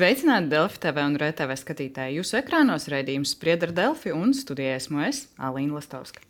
Sveicināti 0.00 0.48
Delfi 0.48 0.78
TV 0.80 1.02
un 1.04 1.16
RTV 1.20 1.54
skatītāji. 1.60 2.14
Jūsu 2.16 2.38
ekrānos 2.38 2.86
raidījums 2.88 3.34
spriedz 3.34 3.66
ar 3.66 3.72
Delfi 3.76 4.14
un 4.16 4.30
studijā 4.32 4.78
esmu 4.78 5.02
es, 5.04 5.26
Alīna 5.36 5.76
Lastovska. 5.76 6.22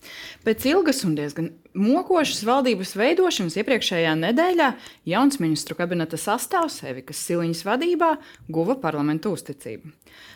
Pēc 0.42 0.64
ilgas 0.72 1.04
un 1.06 1.12
diezgan 1.14 1.52
mokošas 1.78 2.40
valdības 2.48 2.96
veidošanas 2.98 3.54
iepriekšējā 3.60 4.16
nedēļā 4.24 4.72
jauns 5.12 5.38
ministru 5.38 5.76
kabineta 5.78 6.18
sastāvs 6.18 6.80
Evikas 6.90 7.20
Siliņas 7.28 7.60
vadībā 7.68 8.08
guva 8.50 8.74
parlamentu 8.82 9.36
uzticību. 9.36 9.92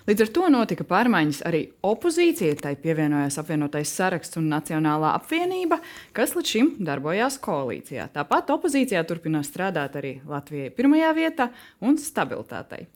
Līdz 0.06 0.28
ar 0.28 0.30
to 0.36 0.52
notika 0.54 0.86
pārmaiņas 0.86 1.42
arī 1.50 1.64
opozīcija, 1.90 2.60
tai 2.62 2.76
pievienojās 2.78 3.40
apvienotais 3.42 3.96
saraksts 3.98 4.38
un 4.38 4.46
Nacionālā 4.52 5.10
apvienība, 5.18 5.80
kas 6.14 6.36
līdz 6.38 6.54
šim 6.54 6.70
darbojās 6.86 7.40
koalīcijā. 7.42 8.06
Tāpat 8.14 8.54
opozīcijā 8.54 9.02
turpina 9.10 9.42
strādāt 9.42 9.98
arī 9.98 10.20
Latvijai 10.22 10.70
pirmajā 10.78 11.10
vietā 11.18 11.50
un 11.82 11.98
stabilitātei. 11.98 12.86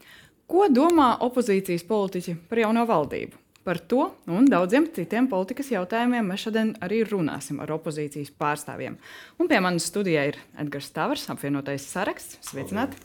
Ko 0.49 0.65
domā 0.73 1.11
opozīcijas 1.27 1.83
politiķi 1.85 2.33
par 2.49 2.63
jauno 2.63 2.87
valdību? 2.89 3.37
Par 3.69 3.77
to 3.85 4.07
un 4.33 4.47
daudziem 4.49 4.87
citiem 4.97 5.27
politikas 5.29 5.69
jautājumiem 5.75 6.31
mēs 6.33 6.47
šodien 6.47 6.71
arī 6.81 7.03
runāsim 7.05 7.59
ar 7.61 7.75
opozīcijas 7.75 8.31
pārstāvjiem. 8.41 8.97
Un 9.37 9.51
pie 9.51 9.59
manas 9.61 9.91
studijā 9.91 10.23
ir 10.31 10.39
Edgars 10.57 10.89
Tavars, 10.95 11.27
apvienotais 11.29 11.85
saraksts. 11.85 12.39
Sveicināti! 12.49 12.97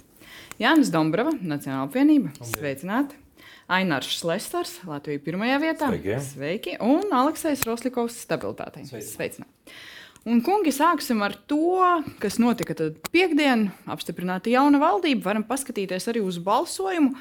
Jānis 0.62 0.94
Dombrava, 0.94 1.34
Nacionāla 1.36 1.90
apvienība. 1.90 2.32
Sveicināti! 2.48 3.20
Ainārs 3.68 4.08
Šlesters, 4.22 4.78
Latvija 4.88 5.20
pirmajā 5.28 5.60
vietā. 5.66 5.91
Sveiki. 5.91 6.16
Sveiki! 6.30 6.78
Un 6.80 7.12
Aleksis 7.12 7.68
Roslikovs, 7.68 8.24
stabilitātei. 8.24 8.88
Sveiki. 8.88 9.10
Sveicināti! 9.12 9.76
Un, 10.24 10.40
kungi, 10.40 10.71
sāksim 10.71 11.20
ar 11.26 11.34
to, 11.52 11.84
kas 12.24 12.38
notika 12.40 12.71
piekdien. 13.12 13.66
Apstiprināta 13.91 14.48
jauna 14.54 14.79
valdība. 14.79 15.26
Varam 15.26 15.43
paskatīties 15.43 16.07
arī 16.07 16.21
uz 16.24 16.38
balsojumu. 16.43 17.18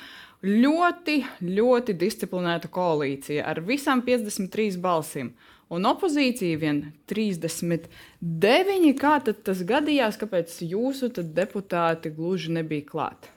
Ļoti, 0.46 1.16
ļoti 1.42 1.96
disciplinēta 1.98 2.70
koalīcija 2.70 3.42
ar 3.50 3.58
visām 3.66 4.04
53 4.06 4.78
balsīm. 4.82 5.32
Un 5.72 5.86
opozīcija 5.90 6.60
vien 6.62 6.80
39. 7.10 8.94
Kā 9.02 9.16
tas 9.26 9.66
gadījās, 9.66 10.18
kāpēc 10.22 10.60
jūsu 10.68 11.10
deputāti 11.26 12.14
gluži 12.14 12.54
nebija 12.54 12.86
klāt? 12.86 13.30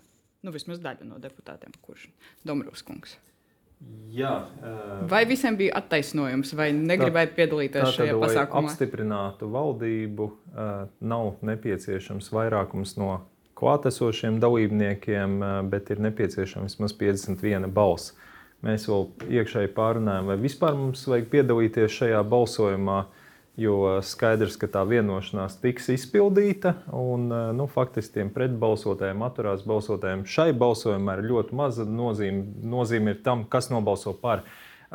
Nu, 0.45 0.53
vismaz 0.53 0.77
daļa 0.83 1.09
no 1.09 1.17
deputātiem, 1.17 1.73
kurš 1.81 2.05
Dombrovs 2.45 2.85
kungs. 2.85 3.17
Jā, 4.15 4.31
uh, 4.63 5.07
Vai 5.11 5.25
visiem 5.27 5.57
bija 5.59 5.75
attaisnojums, 5.81 6.53
vai 6.55 6.69
negribēja 6.71 7.33
piedalīties 7.35 7.97
šajā 7.97 8.13
lai 8.15 8.29
pasākumā? 8.29 8.69
apstiprinātu 8.71 9.49
valdību, 9.51 10.27
uh, 10.53 10.85
nav 11.03 11.41
nepieciešams 11.43 12.31
vairākums 12.31 12.95
no 13.01 13.09
klātesošiem 13.59 14.39
dalībniekiem, 14.39 15.35
uh, 15.41 15.57
bet 15.67 15.91
ir 15.91 15.99
nepieciešams 16.07 16.77
vismaz 16.77 16.95
51 17.01 17.67
balss. 17.75 18.15
Mēs 18.63 18.87
vēl 18.87 19.03
iekšēji 19.41 19.73
pārunājam, 19.75 20.31
vai 20.31 20.39
vispār 20.39 20.79
mums 20.79 21.03
vajag 21.11 21.27
piedalīties 21.35 21.99
šajā 21.99 22.23
balsojumā, 22.31 23.01
jo 23.59 24.01
skaidrs, 24.05 24.57
ka 24.59 24.69
tā 24.71 24.83
vienošanās 24.87 25.57
tiks 25.63 25.89
izpildīta. 25.95 26.75
Un, 26.91 27.29
uh, 27.31 27.49
nu, 27.55 27.69
faktiski 27.71 28.19
tiem 28.19 28.31
pretbalsotājiem, 28.35 29.23
atturās 29.25 29.65
balsotājiem 29.67 30.25
šai 30.29 30.51
balsojumā 30.57 31.19
ir 31.19 31.27
ļoti 31.31 31.57
maza 31.57 31.87
nozīme. 31.87 32.45
Nozīme 32.75 33.15
ir 33.15 33.25
tam, 33.25 33.47
kas 33.49 33.71
nobalso 33.73 34.15
par. 34.19 34.45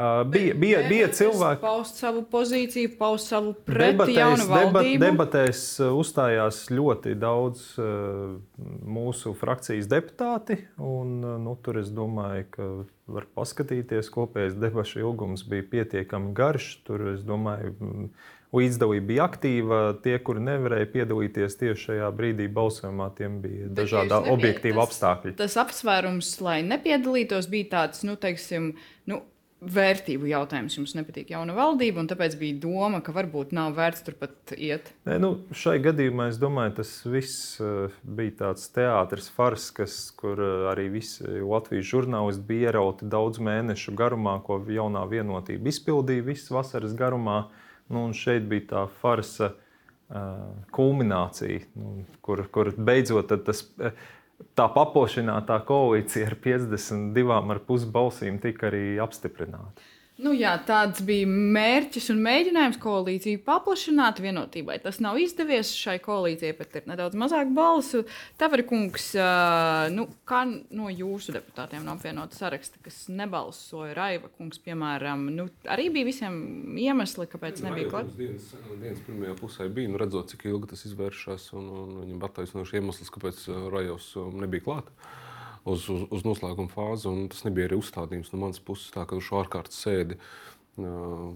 Uh, 0.00 0.22
bija, 0.30 0.54
bija, 0.54 0.78
bija 0.88 1.08
cilvēki, 1.12 1.60
paust 1.60 1.98
savu 1.98 2.22
pozīciju, 2.30 2.92
paust 2.96 3.32
savu 3.32 3.56
Debatēs, 3.66 4.46
debat, 4.48 4.86
debatēs 5.02 5.62
uh, 5.82 5.90
uzstājās 5.98 6.60
ļoti 6.70 7.16
daudz 7.20 7.64
uh, 7.82 8.38
mūsu 8.86 9.34
frakcijas 9.36 9.90
deputāti. 9.90 10.60
Un, 10.78 11.18
nu, 11.42 11.56
tur 11.60 11.82
es 11.82 11.90
domāju, 11.92 12.46
ka 12.54 12.68
var 13.10 13.26
paskatīties. 13.34 14.08
Kopējais 14.14 14.56
debašu 14.62 15.02
ilgums 15.02 15.42
bija 15.50 15.66
pietiekami 15.74 16.32
garš. 16.38 16.76
Tur 16.86 17.10
es 17.16 17.26
domāju, 17.26 17.74
mm, 17.74 18.08
līdzdalība 18.56 19.06
bija 19.06 19.26
aktīva. 19.28 19.80
Tie, 20.02 20.18
kuri 20.18 20.40
nevarēja 20.46 20.90
piedalīties 20.94 21.58
tieši 21.60 21.84
šajā 21.86 22.12
brīdī 22.18 22.48
balsojumā, 22.52 23.10
tiem 23.18 23.40
bija 23.44 23.68
Bet 23.68 23.84
dažādi 23.84 24.10
nebija- 24.10 24.36
objektīvi 24.36 24.74
tas- 24.78 24.88
apstākļi. 24.88 25.36
Tas 25.36 25.56
apsvērums, 25.56 26.40
lai 26.40 26.62
nepiedalītos, 26.62 27.48
bija 27.50 27.70
tāds, 27.76 28.02
nu, 28.04 28.16
teiksim, 28.16 28.74
nu, 29.06 29.22
vērtību 29.60 30.24
jautājums. 30.24 30.72
Jums 30.78 30.94
nepatīk 30.96 31.28
jauna 31.34 31.52
valdība, 31.52 32.00
un 32.00 32.06
tāpēc 32.08 32.32
bija 32.40 32.58
doma, 32.62 33.02
ka 33.04 33.12
varbūt 33.12 33.52
nav 33.52 33.74
vērts 33.76 34.02
turpat 34.06 34.54
iet. 34.56 34.88
Nē, 35.04 35.18
nu, 35.20 35.34
šai 35.52 35.74
gadījumā 35.84 36.30
es 36.30 36.38
domāju, 36.40 36.76
tas 36.78 36.94
viss 37.04 37.60
uh, 37.60 37.90
bija 38.02 38.30
tāds 38.38 38.64
teātris, 38.72 39.28
fars, 39.28 39.70
kas, 39.70 40.10
kur 40.16 40.40
uh, 40.40 40.72
arī 40.72 40.88
visi 40.90 41.24
Latvijas 41.44 41.84
žurnālisti 41.92 42.46
bija 42.48 42.70
ierauti 42.72 43.04
daudz 43.12 43.36
mēnešu 43.38 43.92
garumā, 43.94 44.38
ko 44.42 44.58
jaunā 44.64 45.04
vienotība 45.12 45.68
izpildīja 45.68 46.24
visas 46.24 46.48
vasaras 46.48 46.96
garumā. 46.96 47.50
Nu, 47.90 48.06
šeit 48.14 48.46
bija 48.50 48.66
tā 48.70 48.86
farsa 49.02 49.50
uh, 49.50 50.46
kulminācija, 50.74 51.66
nu, 51.80 52.06
kur, 52.24 52.46
kur 52.54 52.72
beidzot 52.78 53.34
tas. 53.46 53.66
Uh, 53.78 53.94
Tā 54.56 54.66
paplašinātā 54.72 55.58
koalīcija 55.68 56.30
ar 56.30 56.36
52,5 56.40 57.88
balsīm 57.92 58.38
tika 58.40 58.70
arī 58.70 58.84
apstiprināta. 59.02 59.84
Nu, 60.20 60.32
jā, 60.36 60.52
tāds 60.66 61.00
bija 61.06 61.28
mērķis 61.28 62.10
un 62.12 62.20
mēģinājums 62.24 62.78
koalīciju 62.82 63.40
paplašināt 63.46 64.20
vienotībai. 64.20 64.76
Tas 64.84 64.98
nav 65.00 65.18
izdevies. 65.20 65.72
Šai 65.76 65.96
koalīcijai 66.02 66.52
pat 66.58 66.76
ir 66.80 66.88
nedaudz 66.90 67.16
mazāk 67.18 67.52
balsu. 67.56 68.02
Tavari 68.40 68.66
kungs, 68.68 69.10
nu, 69.94 70.06
kā 70.28 70.42
no 70.46 70.90
jūsu 70.92 71.34
deputātiem 71.36 71.86
no 71.86 71.94
apvienotā 71.96 72.36
saraksta, 72.36 72.82
kas 72.84 73.06
nebalsoja, 73.12 73.94
Raiva 73.96 74.28
kungs, 74.36 74.60
piemēram, 74.64 75.28
nu, 75.36 75.48
arī 75.70 75.88
bija 75.94 76.10
visiem 76.10 76.36
iemesli, 76.80 77.28
kāpēc 77.30 77.64
nebija 77.64 77.92
klāts. 77.94 78.18
Dienas, 78.18 78.52
dienas 78.82 79.00
pirmajā 79.06 79.38
pusē 79.40 79.70
bija, 79.72 79.92
nu, 79.92 80.00
redzot, 80.00 80.34
cik 80.34 80.46
ilgi 80.50 80.74
tas 80.74 80.84
izvēršas, 80.90 81.50
un, 81.56 81.72
un 81.80 81.98
viņam 82.04 82.28
attaisnoši 82.28 82.80
iemesls, 82.80 83.12
kāpēc 83.14 83.44
uh, 83.54 84.30
nebija 84.40 84.68
klāts 84.68 85.10
uz, 85.64 85.88
uz, 85.92 86.06
uz 86.10 86.24
noslēguma 86.26 86.72
fāzi. 86.72 87.12
Tas 87.32 87.44
nebija 87.46 87.70
arī 87.70 87.80
uzstādījums 87.80 88.32
no 88.32 88.44
manas 88.44 88.62
puses, 88.64 88.92
tā 88.94 89.06
kā 89.08 89.18
uz 89.18 89.26
šo 89.26 89.42
ārkārtas 89.42 89.82
sēdi. 89.84 90.20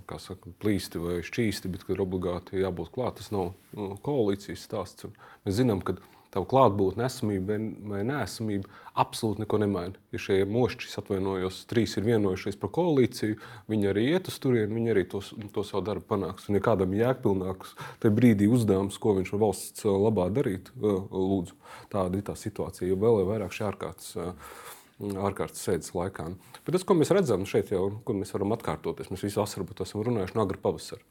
Kā 0.08 0.16
saka, 0.22 0.52
plīsti 0.62 1.00
vai 1.02 1.18
šķīsti, 1.26 1.68
bet 1.72 1.82
ir 1.92 2.00
obligāti 2.00 2.62
jābūt 2.62 2.92
klāt. 2.94 3.18
Tas 3.18 3.32
nav 3.34 3.50
uh, 3.50 3.96
koalīcijas 4.06 4.62
stāsts. 4.64 5.10
Mēs 5.44 5.58
zinām, 5.58 5.82
ka 5.84 5.98
tā 6.34 6.42
klātbūtne, 6.50 7.06
esamība 7.06 7.56
vai 7.90 8.02
neesamība 8.06 8.70
absolūti 8.98 9.44
neko 9.44 9.60
nemaina. 9.62 9.98
Ja 10.14 10.20
šie 10.22 10.40
mošķi, 10.50 10.90
atvainojos, 11.00 11.62
trīs 11.70 11.96
ir 11.98 12.06
vienojušies 12.08 12.58
par 12.60 12.72
koalīciju, 12.74 13.38
viņi 13.70 13.90
arī 13.90 14.06
iet 14.12 14.30
uz 14.30 14.38
turieni, 14.42 14.74
viņi 14.76 14.94
arī 14.94 15.06
to, 15.10 15.22
to 15.54 15.66
savu 15.66 15.84
darbu 15.88 16.06
panāks. 16.10 16.48
Un, 16.48 16.58
ja 16.58 16.64
kādam 16.64 16.94
ir 16.94 17.04
jēgpilnāks, 17.04 17.74
brīdī 18.04 18.50
uzdevums, 18.50 18.98
ko 19.02 19.16
viņš 19.18 19.34
var 19.34 19.44
valsts 19.46 19.86
uh, 19.86 19.96
labā 20.06 20.28
darīt, 20.34 20.70
uh, 20.78 21.02
lūdzu, 21.10 21.58
tāda 21.94 22.20
ir 22.20 22.26
tā 22.26 22.38
situācija. 22.38 22.90
Jo 22.90 23.00
vēl 23.02 23.22
ir 23.22 23.30
vairāk 23.34 23.54
šī 23.54 23.68
ārkārtas. 23.72 24.14
uh, 24.20 24.54
ārkārtas 25.02 25.64
sēdes 25.64 25.90
laikā. 25.94 26.28
Bet 26.64 26.76
tas, 26.76 26.84
ko 26.86 26.94
mēs 26.94 27.10
redzam 27.14 27.42
šeit, 27.48 27.72
jau 27.74 27.88
mēs 28.14 28.30
varam 28.34 28.54
atkārtoties, 28.54 29.10
mēs 29.10 29.24
visu 29.26 29.40
vasaru 29.42 29.66
par 29.66 29.80
to 29.80 29.86
esam 29.88 30.04
runājuši 30.06 30.36
no 30.38 30.44
agrā 30.46 30.60
pavasara. 30.62 31.02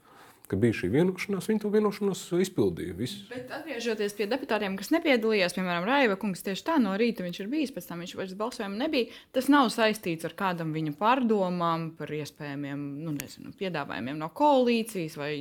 Kad 0.51 0.59
bija 0.59 0.75
šī 0.75 0.89
vienošanās, 0.91 1.47
viņi 1.49 1.61
to 1.63 1.71
vienošanos 1.71 2.21
izpildīja. 2.43 2.95
Visu. 2.97 3.23
Bet 3.29 3.51
atgriežoties 3.55 4.15
pie 4.17 4.27
deputātiem, 4.29 4.75
kas 4.79 4.91
nepiedalījās, 4.93 5.55
piemēram, 5.55 5.87
Raiva 5.87 6.17
kungs, 6.19 6.43
tieši 6.45 6.65
tā 6.67 6.75
no 6.83 6.97
rīta 6.99 7.23
viņš 7.25 7.39
ir 7.39 7.49
bijis, 7.51 7.71
pēc 7.73 7.87
tam 7.89 8.03
viņš 8.03 8.15
vairs 8.19 8.35
balsojuma 8.37 8.81
nebija. 8.83 9.09
Tas 9.35 9.47
nav 9.51 9.71
saistīts 9.73 10.27
ar 10.27 10.35
kādam 10.37 10.75
viņa 10.75 10.97
pārdomām 10.99 11.93
par 11.97 12.11
iespējamiem 12.11 12.83
nu, 13.05 13.15
nezinu, 13.15 13.55
piedāvājumiem 13.59 14.19
no 14.19 14.29
koalīcijas 14.35 15.17
vai 15.21 15.33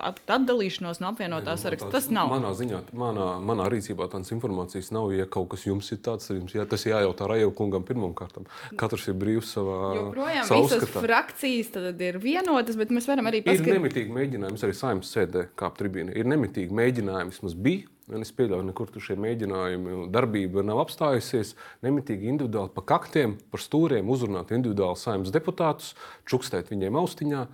atdalīšanos 0.00 1.00
no 1.02 1.10
apvienotā 1.10 1.56
saraksta. 1.60 1.90
Tas 1.92 2.06
nav. 2.12 2.30
Manā 2.32 2.52
ziņā, 2.56 2.80
manā, 2.96 3.26
manā 3.44 3.66
rīcībā 3.72 4.06
tādas 4.12 4.32
informācijas 4.34 4.90
nav. 4.94 5.10
Ja 5.16 5.26
kaut 5.30 5.50
kas 5.52 5.66
jums 5.66 5.90
ir 5.92 6.00
tāds, 6.04 6.30
jums 6.32 6.54
jā, 6.56 6.64
tas 6.68 6.86
jājautā 6.88 7.28
Rajau 7.28 7.52
kungam 7.56 7.84
pirmām 7.86 8.14
kārtām. 8.16 8.48
Katrs 8.80 9.08
ir 9.10 9.18
brīvs 9.20 9.52
savā 9.56 9.78
Joprojām 9.98 10.50
visas 10.54 10.88
frakcijas 10.94 11.72
tad 11.76 12.02
ir 12.06 12.20
vienotas, 12.22 12.78
bet 12.80 12.94
mēs 12.94 13.08
varam 13.10 13.28
arī 13.30 13.42
Ir 13.42 13.48
paskatīties. 13.50 13.76
nemitīgi 13.78 14.16
mēģinājumi 14.16 14.66
arī 14.68 14.76
saimnes 14.80 15.14
sēdē, 15.14 15.48
kā 15.58 15.72
tribīne. 15.76 16.14
Ir 16.16 16.30
nemitīgi 16.30 16.76
mēģinājumi, 16.80 17.34
vismaz 17.34 17.56
bija. 17.56 17.88
Un 18.10 18.24
es 18.24 18.32
pieļauju, 18.34 18.64
nekur 18.66 18.88
tur 18.90 19.04
šie 19.04 19.14
mēģinājumi, 19.22 20.08
darbība 20.10 20.64
nav 20.66 20.80
apstājusies. 20.82 21.52
Nemitīgi 21.86 22.26
individuāli 22.32 22.72
pa 22.74 22.82
kaktiem, 22.82 23.36
par 23.52 23.62
stūriem 23.62 24.08
uzrunāt 24.10 24.50
individuāli 24.50 24.98
saimnes 24.98 25.30
deputātus, 25.30 25.92
čukstēt 26.26 26.72
viņiem 26.72 26.98
austiņā. 26.98 27.44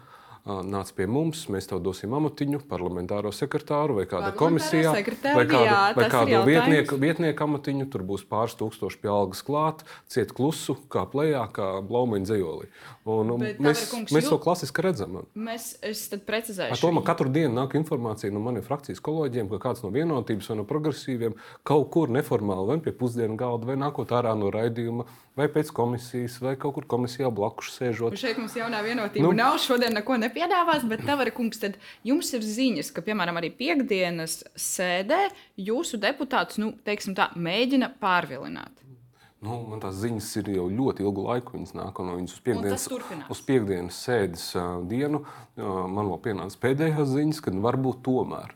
Nāc 0.47 0.93
pie 0.95 1.07
mums, 1.11 1.43
mēs 1.51 1.67
tev 1.67 1.81
dosim 1.83 2.13
amatiņu, 2.15 2.61
parlamentāro 2.71 3.33
sekretāru 3.35 3.97
vai 3.99 4.05
kādā 4.07 4.31
komisijā, 4.39 4.93
vai 4.95 5.45
kādu, 5.49 5.65
jā, 5.67 5.81
vai 5.97 6.07
kādu 6.13 6.43
vietnieku, 6.47 6.99
vietnieku 7.03 7.47
amatiņu. 7.49 7.89
Tur 7.91 8.05
būs 8.07 8.23
pāris 8.31 8.55
tūkstoši 8.59 9.01
pie 9.03 9.11
algas 9.11 9.43
klāt, 9.47 9.83
ciet 10.11 10.31
klusu, 10.37 10.77
kā 10.93 11.03
plējā, 11.11 11.43
kā 11.57 11.71
blaumaņa 11.87 12.31
dzējolī. 12.31 12.71
Un, 13.07 13.35
un 13.35 13.43
Bet, 13.43 13.61
mēs, 13.63 13.85
kungs, 13.91 14.15
mēs 14.15 14.31
to 14.31 14.39
klasiski 14.43 14.83
redzam. 14.87 15.21
Mēs, 15.35 15.73
es 15.83 16.07
tad 16.11 16.23
Ar 16.23 16.27
precizēšu. 16.31 16.81
to 16.83 16.93
man 16.95 17.07
katru 17.07 17.31
dienu 17.31 17.55
nāk 17.55 17.77
informācija 17.79 18.35
no 18.35 18.43
maniem 18.43 18.65
frakcijas 18.67 19.03
kolēģiem, 19.03 19.51
ka 19.53 19.63
kāds 19.69 19.83
no 19.85 19.93
vienotības 19.95 20.51
vai 20.51 20.59
no 20.59 20.67
progresīviem 20.67 21.37
kaut 21.67 21.91
kur 21.95 22.11
neformāli, 22.15 22.67
vai 22.71 22.79
pie 22.87 22.95
pusdienu 22.95 23.39
galda, 23.39 23.67
vai 23.71 23.79
nākot 23.79 24.15
ārā 24.15 24.35
no 24.39 24.51
raidījuma, 24.55 25.07
vai 25.37 25.47
pēc 25.53 25.71
komisijas, 25.77 26.39
vai 26.43 26.55
kaut 26.61 26.75
kur 26.79 26.87
komisijā 26.97 27.31
blakus 27.35 27.75
sēžot. 27.77 28.17
Šeit 28.19 28.41
mums 28.41 28.57
jaunā 28.57 28.83
vienotība 28.87 29.27
Nu. 29.27 29.35
nav. 29.37 29.59
Šodien 29.61 29.95
neko 29.97 30.17
nepiedāvās, 30.37 30.85
bet 30.89 31.05
Tavara 31.07 31.33
kungs, 31.35 31.61
tad 31.61 31.77
jums 32.05 32.33
ir 32.37 32.45
ziņas, 32.45 32.93
ka, 32.93 33.05
piemēram, 33.05 33.39
arī 33.41 33.51
piekdienas 33.57 34.43
sēdē 34.57 35.31
jūsu 35.57 36.01
deputātus, 36.03 36.61
nu, 36.61 36.75
teiksim 36.85 37.17
tā, 37.17 37.31
mēģina 37.37 37.95
pārvilināt. 38.01 38.83
Nu, 39.47 39.61
man 39.69 39.81
tās 39.83 39.99
ziņas 40.01 40.29
ir 40.41 40.49
jau 40.57 40.67
ļoti 40.73 41.05
ilgu 41.05 41.23
laiku. 41.27 41.55
Viņas 41.55 41.75
nāk 41.77 41.99
no 42.03 42.17
viņas 42.17 42.35
uz 42.35 42.43
piekdienas, 42.43 42.87
uz 43.31 43.43
piekdienas 43.47 43.99
sēdes 44.07 44.47
ā, 44.59 44.65
dienu. 44.89 45.23
Ā, 45.61 45.75
Man 45.93 46.09
vēl 46.09 46.23
pienāca 46.25 46.63
pēdējās 46.65 47.13
ziņas, 47.13 47.43
kad 47.45 47.59
varbūt 47.63 48.01
tomēr, 48.07 48.55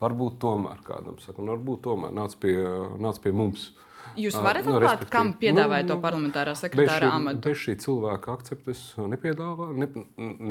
varbūt 0.00 0.38
tomēr 0.40 0.80
kādam 0.86 1.18
saka, 1.20 1.42
nu, 1.42 1.56
varbūt 1.56 1.82
tomēr 1.88 2.14
nāc 2.14 2.38
pie, 2.40 2.54
nāc 3.02 3.20
pie 3.20 3.34
mums. 3.34 3.72
Jūs 4.16 4.36
Ā, 4.38 4.42
varat 4.44 4.68
nu, 4.68 4.76
atklāt, 4.78 5.06
kam 5.12 5.32
piedāvāja 5.40 5.86
nu, 5.86 5.90
to 5.92 5.96
parlamentārā 6.02 6.54
sekretāra 6.58 7.08
šī, 7.08 7.16
amatu? 7.18 7.42
bez 7.48 7.58
šī 7.64 7.74
cilvēka 7.82 8.36
akceptes 8.38 8.82
nepiedāvā, 9.10 9.70
ne, 9.74 9.88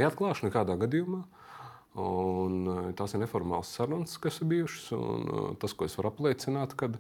neatklāšu 0.01 0.49
nekādā 0.49 0.75
gadījumā. 0.83 1.23
Un, 2.03 2.59
ā, 2.67 2.77
tās 2.97 3.13
ir 3.13 3.21
neformālas 3.21 3.71
sarunas, 3.77 4.17
kas 4.21 4.41
ir 4.41 4.49
bijušas. 4.51 4.91
Un, 4.97 5.23
ā, 5.29 5.47
tas, 5.61 5.75
ko 5.77 5.87
es 5.87 5.95
varu 5.99 6.11
apliecināt, 6.11 6.75
ka 6.79 6.91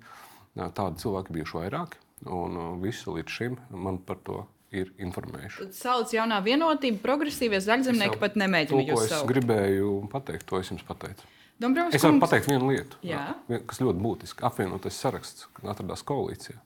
tādi 0.77 1.03
cilvēki 1.03 1.37
bijuši 1.39 1.59
vairāki. 1.59 2.01
Un 2.31 2.79
visi 2.79 3.09
līdz 3.11 3.33
šim 3.35 3.57
man 3.75 3.97
par 3.99 4.21
to 4.23 4.43
ir 4.73 4.89
informējuši. 5.03 5.67
Tad 5.67 5.75
sauc 5.77 6.13
jaunā 6.15 6.39
vienotība, 6.45 7.01
progresīvie 7.03 7.59
zaļzemnieki 7.61 8.19
pat 8.21 8.37
nemēģina 8.39 8.79
To, 8.79 8.95
ko 8.95 9.03
es 9.03 9.11
saukt. 9.11 9.29
gribēju 9.29 9.89
pateikt, 10.13 10.47
to 10.49 10.61
es 10.61 10.71
jums 10.71 10.85
pateicu. 10.87 11.27
Dombrovskis 11.61 11.99
Es 11.99 12.03
varu 12.03 12.17
kungs, 12.17 12.25
pateikt 12.25 12.49
vienu 12.49 12.69
lietu, 12.71 12.99
Jā. 13.05 13.23
kas 13.69 13.81
ļoti 13.83 14.01
būtiski. 14.03 14.45
Apvienotais 14.47 14.99
saraksts, 14.99 15.47
kad 15.53 15.73
atradās 15.73 16.03
koalīcijā. 16.07 16.57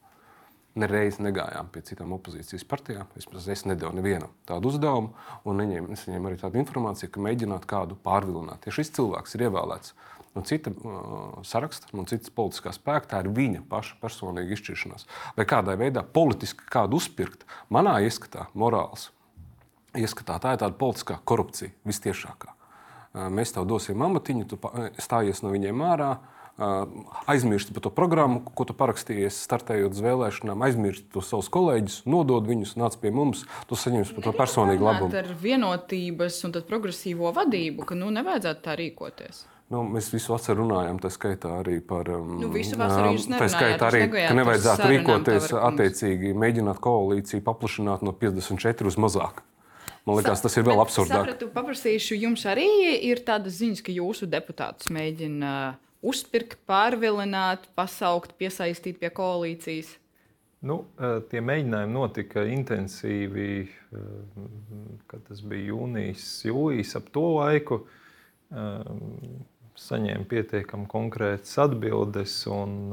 Nereiz 0.77 1.17
negājām 1.17 1.71
pie 1.73 1.81
citām 1.81 2.11
opozīcijas 2.13 2.65
partijām. 2.69 3.07
Vismaz 3.17 3.47
es 3.49 3.63
nedevu 3.65 3.95
nevienam 3.97 4.33
tādu 4.45 4.69
uzdevumu, 4.69 5.15
un 5.43 5.57
neņēmu, 5.57 5.95
es 5.95 6.05
saņēmu 6.05 6.29
arī 6.29 6.37
tādu 6.41 6.61
informāciju, 6.61 7.09
ka 7.13 7.23
mēģināt 7.25 7.65
kādu 7.69 7.97
pārvilināt. 8.05 8.67
Ja 8.69 8.75
šis 8.77 8.93
cilvēks 8.93 9.35
ir 9.35 9.47
ievēlēts 9.49 9.95
no 10.37 10.43
cita 10.45 10.69
uh, 10.69 11.39
saraksta, 11.47 11.89
no 11.97 12.05
citas 12.09 12.29
politiskās 12.33 12.77
spēka, 12.77 13.09
tā 13.09 13.23
ir 13.23 13.31
viņa 13.33 13.63
paša 13.71 13.97
personīga 14.03 14.53
izšķiršanās. 14.53 15.07
Vai 15.37 15.47
kādā 15.49 15.73
veidā 15.79 16.05
politiski 16.05 16.67
kādu 16.69 17.01
uzpirkt, 17.01 17.47
manā 17.73 17.97
ieskatā, 18.05 18.45
morāls 18.53 19.09
ieskatā, 19.97 20.37
tā 20.43 20.53
ir 20.53 20.61
tāda 20.61 20.77
politiskā 20.77 21.17
korupcija 21.25 21.73
vistiešākā. 21.89 22.53
Mēs 23.33 23.53
tev 23.55 23.67
dosim 23.69 24.01
amatiņu, 24.05 24.47
tu 24.51 24.59
stājies 25.01 25.43
no 25.43 25.53
viņiem 25.53 25.83
ārā, 25.87 26.11
aizmirsti 27.29 27.73
par 27.73 27.85
to 27.85 27.91
programmu, 27.93 28.41
ko 28.57 28.65
tu 28.65 28.73
parakstījies, 28.77 29.37
startējot 29.45 29.93
uz 29.93 30.01
vēlēšanām, 30.01 30.63
aizmirsti 30.65 31.05
tos 31.13 31.29
savus 31.29 31.51
kolēģus, 31.53 31.99
nodod 32.09 32.49
viņus, 32.49 32.73
nāc 32.81 32.97
pie 33.01 33.11
mums, 33.13 33.45
tu 33.69 33.77
saņemsi 33.77 34.15
par 34.17 34.25
to 34.25 34.33
personīgu 34.37 34.87
labumu. 34.87 35.13
Ar 35.13 35.29
vienotības 35.43 36.39
un 36.47 36.57
progresīvo 36.67 37.33
vadību, 37.35 37.85
ka 37.85 37.99
nu 37.99 38.09
nevajadzētu 38.15 38.65
tā 38.65 38.77
rīkoties. 38.79 39.45
Nu, 39.67 39.81
mēs 39.83 40.07
visu 40.13 40.31
vasaru 40.31 40.63
runājām, 40.63 40.99
tā 41.03 41.11
skaitā 41.11 41.57
arī 41.59 41.81
par. 41.83 42.07
Um, 42.15 42.37
Nu, 42.39 42.47
visu 42.53 42.77
vasaru 42.79 43.17
tā 43.33 43.49
skaitā 43.51 43.89
arī, 43.89 44.05
ka 44.15 44.31
nevajadzētu 44.37 44.87
rīkoties 44.93 45.51
attiecīgi, 45.59 46.31
mēģināt 46.39 46.79
koalīciju 46.83 47.43
paplašināt 47.43 48.05
no 48.07 48.15
54 48.15 48.87
uz 48.87 48.97
mazāk. 49.03 49.43
Man 50.07 50.21
liekas, 50.21 50.39
tas 50.39 50.55
ir 50.55 50.63
vēl 50.63 50.79
absurdāk. 50.79 51.25
Sapratu, 51.25 51.49
paprasīšu, 51.51 52.15
jums 52.15 52.45
arī 52.47 52.67
ir 53.09 53.19
tādas 53.27 53.57
ziņas, 53.59 53.83
ka 53.83 53.91
jūsu 53.91 54.29
deputātus 54.31 54.87
mēģina 54.95 55.51
uzpirkt, 56.07 56.61
pārvilināt, 56.69 57.67
pasaukt, 57.75 58.37
piesaistīt 58.39 59.01
pie 59.01 59.11
koalīcijas. 59.11 59.97
Nu, 60.67 60.79
eh, 60.97 61.19
tie 61.29 61.41
mēģinājumi 61.43 61.93
notika 61.93 62.45
intensīvi, 62.49 63.67
eh, 63.67 64.07
kad 65.11 65.27
tas 65.27 65.41
bija 65.41 65.73
jūnijas, 65.73 66.23
jūlijas 66.47 66.95
ap 66.97 67.11
to 67.11 67.27
laiku. 67.37 67.83
Eh, 68.51 68.83
Saņēma 69.77 70.25
pietiekami 70.25 70.87
konkrētas 70.89 71.51
atbildes, 71.61 72.47
un 72.49 72.89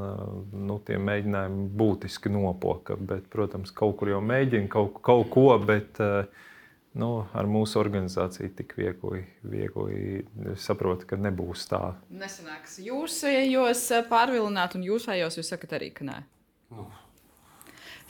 nu, 0.53 0.75
tie 0.85 0.99
mēģinājumi 1.01 1.71
būtiski 1.81 2.29
nopoka. 2.29 2.99
Bet, 3.01 3.31
protams, 3.33 3.73
kaut 3.73 3.97
kur 3.97 4.09
jau 4.09 4.21
mēģina 4.21 4.69
kaut, 4.69 5.01
kaut 5.01 5.31
ko, 5.31 5.59
bet 5.65 5.97
eh, 6.05 6.27
nu, 6.99 7.11
ar 7.35 7.49
mūsu 7.51 7.79
organizāciju 7.83 8.53
tik 8.59 8.75
viegli, 8.79 9.25
viegli 9.43 10.25
saprotu, 10.61 11.09
ka 11.11 11.19
nebūs 11.21 11.67
tā. 11.71 11.83
Nesanāks 12.15 12.79
jūsējos 12.85 13.87
pārvilināt, 14.11 14.77
un 14.79 14.87
jūsējos 14.87 15.41
jūs 15.41 15.55
sakat 15.55 15.79
arī, 15.81 15.91
ka 15.95 16.07
nē. 16.09 16.21
Nu. 16.75 16.87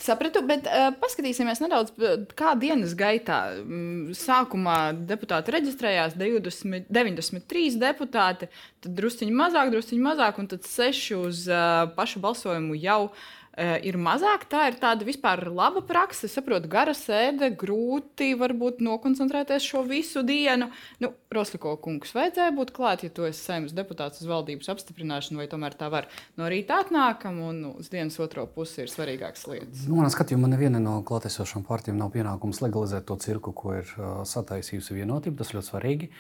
Sapratu, 0.04 0.40
bet 0.42 0.66
uh, 0.66 0.88
paskatīsimies 0.98 1.60
nedaudz, 1.62 1.92
kā 2.36 2.56
dienas 2.58 2.96
gaitā. 2.98 3.38
Mm, 3.62 4.10
Sākumā 4.18 4.78
deputāti 5.06 5.54
reģistrējās 5.54 6.16
20, 6.18 6.90
93 6.92 7.78
deputāti, 7.80 8.50
tad 8.82 8.98
drusciņi 8.98 9.36
mazāk, 9.38 9.70
drusciņi 9.72 10.02
mazāk, 10.02 10.42
un 10.42 10.50
tad 10.50 10.66
seši 10.66 11.16
uz 11.20 11.46
uh, 11.46 11.86
pašu 11.94 12.20
balsojumu 12.24 12.76
jau 12.82 13.00
uh, 13.06 13.24
ir 13.56 13.98
mazāk. 14.00 14.46
Tā 14.50 14.68
ir 14.70 14.78
tāda 14.82 15.06
vispār 15.06 15.44
laba 15.48 15.82
praksa. 15.86 16.26
Es 16.28 16.34
saprotu, 16.36 16.68
gara 16.70 16.94
sēde, 16.96 17.50
grūti 17.58 18.32
varbūt 18.38 18.80
nokoncentrēties 18.84 19.66
šo 19.66 19.84
visu 19.88 20.24
dienu. 20.26 20.70
Nu, 21.02 21.12
Rosliko 21.34 21.74
kungs, 21.82 22.14
vajadzēja 22.14 22.54
būt 22.54 22.70
klāt, 22.74 23.04
ja 23.06 23.10
tu 23.14 23.26
esi 23.26 23.42
saimnes 23.42 23.74
deputāts 23.74 24.22
uz 24.22 24.28
valdības 24.30 24.70
apstiprināšanu, 24.74 25.40
vai 25.42 25.48
tomēr 25.50 25.74
tā 25.78 25.88
var 25.90 26.06
no 26.38 26.48
rīta 26.50 26.80
atnākam 26.84 27.40
un 27.48 27.60
uz 27.72 27.90
dienas 27.90 28.18
otro 28.22 28.46
pusi 28.50 28.84
ir 28.84 28.92
svarīgākas 28.92 29.48
lietas. 29.50 29.84
Nu, 29.88 29.98
manā 29.98 30.12
skatījumā 30.14 30.50
neviena 30.52 30.82
no 30.82 31.00
klātesošām 31.06 31.66
partijām 31.66 31.98
nav 31.98 32.12
pienākums 32.14 32.62
legalizēt 32.62 33.08
to 33.08 33.18
cirku, 33.22 33.54
ko 33.56 33.78
ir 33.80 33.90
uh, 33.98 34.22
sataisījusi 34.28 34.98
vienotība. 35.00 35.40
Tas 35.42 35.54
ļoti 35.56 35.70
svarīgi. 35.72 36.10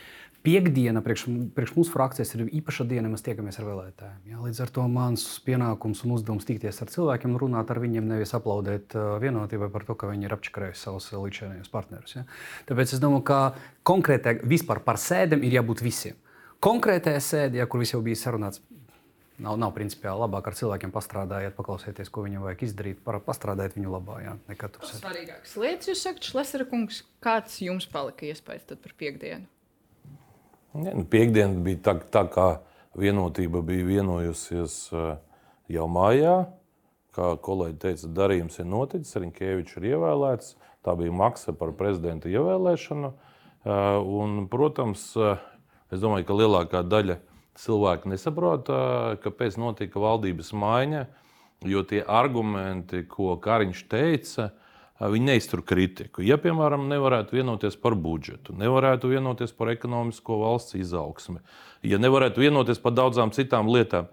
Piektdiena 0.44 1.00
priekš, 1.00 1.22
priekš 1.56 1.70
mūsu 1.72 1.92
frakcijas 1.94 2.34
ir 2.36 2.42
īpaša 2.58 2.84
diena, 2.84 3.08
mēs 3.08 3.22
tiekamies 3.24 3.56
ar 3.62 3.64
vēlētājiem. 3.64 4.18
Jā, 4.28 4.40
līdz 4.44 4.58
ar 4.60 4.72
to 4.76 4.82
mans 4.92 5.22
pienākums 5.46 6.02
un 6.04 6.12
uzdevums 6.18 6.44
tikties 6.44 6.82
ar 6.84 6.90
cilvēkiem, 6.92 7.32
un 7.32 7.40
runāt 7.40 7.72
ar 7.72 7.80
viņiem, 7.80 8.10
nevis 8.10 8.34
aplaudēt 8.36 8.92
vienotībai 9.24 9.70
par 9.72 9.86
to, 9.88 9.96
ka 9.96 10.10
viņi 10.10 10.28
ir 10.28 10.34
apčakarējuši 10.36 10.82
savus 10.82 11.08
līdzinājos 11.16 11.72
partnerus. 11.72 12.18
Ja? 12.18 12.26
Tāpēc 12.68 12.92
es 12.92 13.00
domāju, 13.00 13.24
ka 13.30 13.38
konkrētai 13.88 14.36
vispār 14.44 14.82
par 14.84 15.00
sēdēm 15.00 15.46
ir 15.48 15.56
jābūt 15.62 15.80
visiem. 15.86 16.20
Konkrētajā 16.64 17.24
sēdē, 17.24 17.62
ja, 17.62 17.68
kur 17.68 17.80
viss 17.80 17.96
jau 17.96 18.04
bija 18.04 18.20
sarunāts, 18.26 18.60
Nav, 19.34 19.56
nav 19.58 19.72
principiāli 19.74 20.22
labāk 20.22 20.46
ar 20.46 20.54
cilvēkiem 20.54 20.92
pastrādājiet, 20.94 21.56
paklausieties, 21.56 22.06
ko 22.06 22.22
viņam 22.22 22.44
vajag 22.46 22.60
izdarīt, 22.68 23.00
pastrādājiet 23.02 23.74
viņu 23.74 23.90
labā. 23.90 24.20
Jā, 24.22 24.36
nekā 24.46 24.68
tur 24.70 24.86
sēdēt. 24.86 25.00
Svarīgākas 25.00 25.56
lietas, 25.58 25.88
jūs 25.90 26.04
sakat, 26.06 26.28
Šlesera 26.28 26.66
kungs, 26.70 27.00
kāds 27.24 27.56
jums 27.64 27.88
palika 27.90 28.28
iespējas 28.30 28.68
par 28.70 28.94
piekdienu? 28.94 29.50
Ne, 30.74 30.90
nu, 30.90 31.04
Piektdiena 31.06 31.54
bija 31.62 31.78
tā, 31.86 31.92
tā, 32.10 32.24
kā 32.34 32.48
vienotība 32.98 33.62
bija 33.62 33.86
vienojusies 33.86 34.78
eh, 34.90 35.12
jau 35.76 35.86
mājā. 35.90 36.34
Kā 37.14 37.28
kolēģi 37.46 37.78
teica, 37.78 38.10
darījums 38.16 38.58
ir 38.58 38.66
noticis, 38.66 39.14
Rinkēvičs 39.22 39.78
ir 39.78 39.92
ievēlēts. 39.92 40.56
Tā 40.84 40.96
bija 40.98 41.14
maksa 41.14 41.54
par 41.54 41.70
prezidenta 41.78 42.30
ievēlēšanu. 42.32 43.12
Eh, 43.12 43.70
Un, 44.24 44.48
protams, 44.50 45.06
eh, 45.14 45.38
es 45.94 46.02
domāju, 46.02 46.26
ka 46.26 46.38
lielākā 46.42 46.82
daļa 46.82 47.20
cilvēku 47.54 48.10
nesaprot, 48.10 48.66
kāpēc 49.22 49.54
notika 49.62 50.00
valdības 50.02 50.48
maiņa, 50.58 51.04
jo 51.70 51.84
tie 51.86 52.00
argumenti, 52.02 53.04
ko 53.06 53.36
Kariņš 53.38 53.82
teica, 53.86 54.48
Viņi 55.00 55.26
neiztur 55.26 55.58
kritiku. 55.66 56.22
Ja, 56.22 56.36
piemēram, 56.38 56.84
nevarētu 56.86 57.34
vienoties 57.34 57.74
par 57.82 57.96
budžetu, 57.98 58.54
nevarētu 58.54 59.10
vienoties 59.10 59.50
par 59.56 59.72
ekonomisko 59.72 60.38
valsts 60.44 60.76
izaugsmi, 60.78 61.40
ja 61.82 61.98
nevarētu 61.98 62.44
vienoties 62.44 62.78
par 62.78 62.94
daudzām 62.94 63.34
citām 63.34 63.66
lietām, 63.74 64.06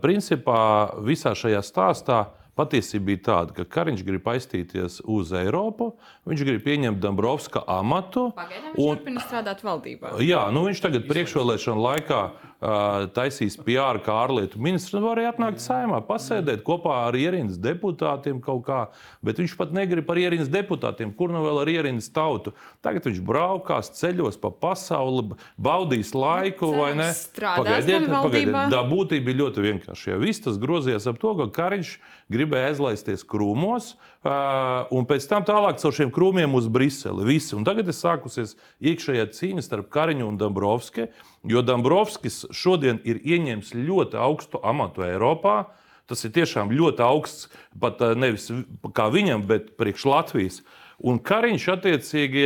principā 0.00 0.58
visā 1.04 1.34
šajā 1.36 1.60
stāstā 1.66 2.22
patiesība 2.56 3.10
bija 3.10 3.22
tāda, 3.26 3.52
ka 3.58 3.66
Kariņš 3.76 4.02
grib 4.06 4.28
aiztīties 4.32 5.02
uz 5.04 5.34
Eiropu, 5.36 5.90
viņš 6.24 6.44
grib 6.48 6.64
pieņemt 6.64 7.02
Dombrovska 7.02 7.60
amatu. 7.68 8.30
Pagaidām 8.38 8.72
viņš 8.72 8.88
turpina 8.88 9.24
strādāt 9.26 9.60
valdībā. 9.66 10.14
Jā, 10.24 10.46
nu 10.54 10.64
viņš 10.64 10.80
tagad 10.86 11.04
priekšvēlēšana 11.10 11.84
laikā 11.90 12.22
taisīs 12.60 13.58
PR 13.60 13.98
kā 14.04 14.14
ārlietu 14.24 14.60
ministrs, 14.62 15.02
varēja 15.02 15.34
atnākt 15.34 15.60
saimā, 15.60 16.00
pasēdēt 16.06 16.62
kopā 16.66 17.02
ar 17.06 17.18
ierīnas 17.18 17.58
deputātiem 17.60 18.40
kaut 18.44 18.64
kā. 18.66 18.80
Bet 19.24 19.40
viņš 19.42 19.56
pat 19.58 19.74
negrib 19.76 20.08
ar 20.10 20.20
ierīnas 20.22 20.48
deputātiem, 20.52 21.12
kur 21.16 21.34
nu 21.34 21.44
vēl 21.44 21.60
ar 21.62 21.70
ierīnas 21.72 22.08
tautu. 22.14 22.54
Tagad 22.84 23.10
viņš 23.10 23.20
braukās 23.26 23.92
ceļos 23.98 24.40
pa 24.40 24.50
pasauli, 24.50 25.36
baudīs 25.60 26.14
laiku, 26.16 26.72
vai 26.78 26.94
ne? 26.96 27.10
Strādās 27.16 27.84
gan 27.88 28.08
valdībā. 28.14 28.66
Tā 28.72 28.82
būtība 28.88 29.32
ir 29.32 29.40
ļoti 29.42 29.66
vienkārša. 29.68 30.14
Ja 30.14 30.20
viss 30.22 30.44
tas 30.44 30.60
grozījās 30.62 31.08
ap 31.10 31.20
to, 31.20 31.36
ka 31.42 31.50
Kariņš 31.60 31.96
gribēja 32.32 32.72
aizlaisties 32.72 33.24
krūmos, 33.28 33.94
uh, 34.26 34.90
un 34.92 35.06
pēc 35.08 35.24
tam 35.30 35.44
tālāk 35.46 35.78
caur 35.80 35.94
šiem 35.94 36.10
krūmiem 36.14 36.54
uz 36.58 36.66
Briseli. 36.72 37.24
Visi. 37.28 37.54
Un 37.56 37.64
tagad 37.66 37.88
ir 37.88 37.96
sākusies 37.96 38.56
iekšējā 38.84 39.26
cīņa 39.36 39.64
starp 39.64 39.88
Kariņu 39.94 40.26
un 40.28 40.38
Dabrovski, 40.40 41.08
jo 41.46 41.62
Dabrovskis 41.64 42.44
šodien 42.54 43.00
ir 43.06 43.22
ieņēmis 43.22 43.72
ļoti 43.78 44.18
augstu 44.20 44.60
amatu 44.66 45.06
Eiropā. 45.06 45.62
Tas 46.06 46.22
ir 46.22 46.34
tiešām 46.36 46.70
ļoti 46.70 47.02
augsts, 47.02 47.48
pat 47.82 48.02
nevis 48.14 48.50
kā 48.94 49.08
viņam, 49.10 49.42
bet 49.48 49.72
priekš 49.80 50.04
Latvijas. 50.06 50.60
Un 51.02 51.18
Kariņš 51.18 51.66
attiecīgi 51.74 52.44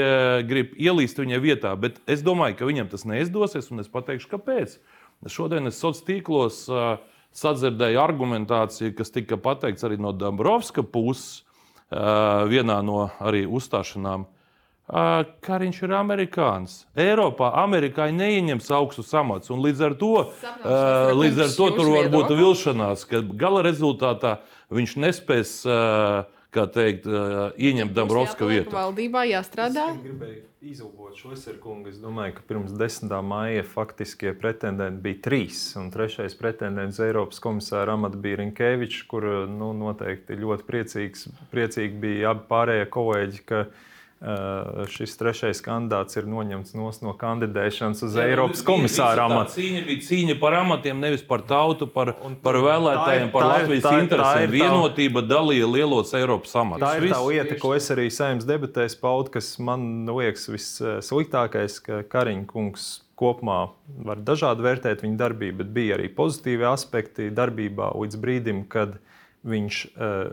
grib 0.49 0.73
ielīst 0.81 1.21
viņa 1.21 1.43
vietā, 1.43 1.75
bet 1.79 2.01
es 2.11 2.25
domāju, 2.27 2.57
ka 2.59 2.71
viņam 2.71 2.89
tas 2.91 3.05
neizdosies, 3.07 3.69
un 3.71 3.85
es 3.85 3.93
pateikšu, 3.93 4.31
kāpēc. 4.33 4.79
Šodien 5.29 5.69
es 5.69 5.77
sociālos 5.77 6.07
tīklos 6.09 6.65
sadzirdēju 7.37 8.01
argumentāciju, 8.01 8.97
kas 8.97 9.13
tika 9.15 9.39
pateikts 9.39 9.85
arī 9.87 10.01
no 10.01 10.11
Dabrovska 10.17 10.83
puses 10.83 11.45
vienā 11.91 12.79
no 12.87 13.09
arī 13.19 13.47
uzstāšanām. 13.47 14.27
Kariņš 14.91 15.77
ir 15.87 15.93
amerikānis. 15.95 16.73
Eiropā 16.99 17.53
amerikāņi 17.63 18.17
neieņems 18.19 18.71
augstus 18.75 19.13
amatus. 19.15 19.53
Līdz 19.55 19.85
ar 19.87 19.95
to, 20.01 20.15
līdz 21.21 21.45
ar 21.45 21.53
to 21.55 21.69
tur 21.77 21.93
var 21.95 22.11
būt 22.11 22.35
vilšanās, 22.35 23.07
ka 23.11 23.23
gala 23.23 23.63
rezultātā 23.67 24.41
viņš 24.75 24.97
nespēs 25.05 25.55
kā 26.55 26.67
teikt, 26.71 27.07
ieņemt 27.59 27.95
Dabrovska 27.97 28.49
vietu. 28.49 28.75
Valdībā 28.75 29.27
jāstrādā. 29.31 29.91
Es 29.95 30.01
gribēju 30.05 30.47
izlūkot 30.61 31.17
šo 31.17 31.33
eserkungu. 31.33 31.89
Es 31.89 32.01
domāju, 32.03 32.35
ka 32.37 32.45
pirms 32.49 32.75
10. 32.77 33.13
maija 33.25 33.65
faktiskie 33.65 34.35
pretendenti 34.37 35.01
bija 35.05 35.21
trīs. 35.25 35.63
Un 35.81 35.89
trešais 35.95 36.37
pretendents 36.39 37.01
Eiropas 37.01 37.41
komisāra 37.43 37.95
amata 37.97 38.21
bija 38.21 38.43
Rinkēvičs, 38.43 39.07
kur 39.11 39.27
nu, 39.49 39.71
noteikti 39.77 40.37
ļoti 40.41 40.67
priecīgs, 40.69 41.31
priecīgi 41.55 42.03
bija 42.03 42.35
abi 42.35 42.45
pārējie 42.51 42.91
kolēģi. 42.99 43.47
Uh, 44.21 44.83
šis 44.93 45.15
trešais 45.17 45.63
kandidāts 45.65 46.19
ir 46.21 46.27
noņemts 46.29 46.75
no 47.01 47.15
kandidēšanas 47.17 48.03
uz 48.05 48.19
Jā, 48.19 48.27
Eiropas 48.29 48.61
komisāra 48.69 49.25
amatu. 49.25 49.55
Cīņa 49.55 49.81
bija 49.87 50.05
cīņa 50.05 50.35
par 50.43 50.59
amatiem, 50.59 50.99
nevis 51.01 51.25
par 51.25 51.41
tautu, 51.49 51.89
par, 51.89 52.13
un, 52.29 52.35
par 52.45 52.59
vēlētājiem, 52.61 53.31
par 53.33 53.49
Latvijas 53.49 53.87
tā, 53.87 53.95
interesēm. 54.05 54.53
Vienotība 54.53 55.25
dalīja 55.25 55.71
lielos 55.73 56.13
Eiropas 56.19 56.53
amatus. 56.61 56.85
Tā 56.85 56.93
ir 57.01 57.09
tā 57.15 57.23
lieta, 57.25 57.57
ko 57.63 57.73
es 57.79 57.89
arī 57.97 58.11
saimnes 58.13 58.45
debatēs 58.45 58.99
paudu, 59.01 59.33
kas 59.39 59.55
man 59.57 60.05
liekas 60.13 60.51
vissliktākais, 60.53 61.81
ka 61.89 62.05
Kariņa 62.13 62.45
kungs 62.53 62.91
kopumā 63.17 63.71
var 64.05 64.21
dažādi 64.21 64.69
vērtēt 64.69 65.01
viņa 65.07 65.17
darbību, 65.17 65.63
bet 65.63 65.73
bija 65.81 65.97
arī 65.97 66.13
pozitīvi 66.13 66.69
aspekti 66.69 67.33
darbībā 67.33 67.95
līdz 67.97 68.21
brīdim, 68.21 68.67
kad 68.69 69.01
viņa 69.01 69.09
viņš 69.47 69.81
uh, 69.89 70.33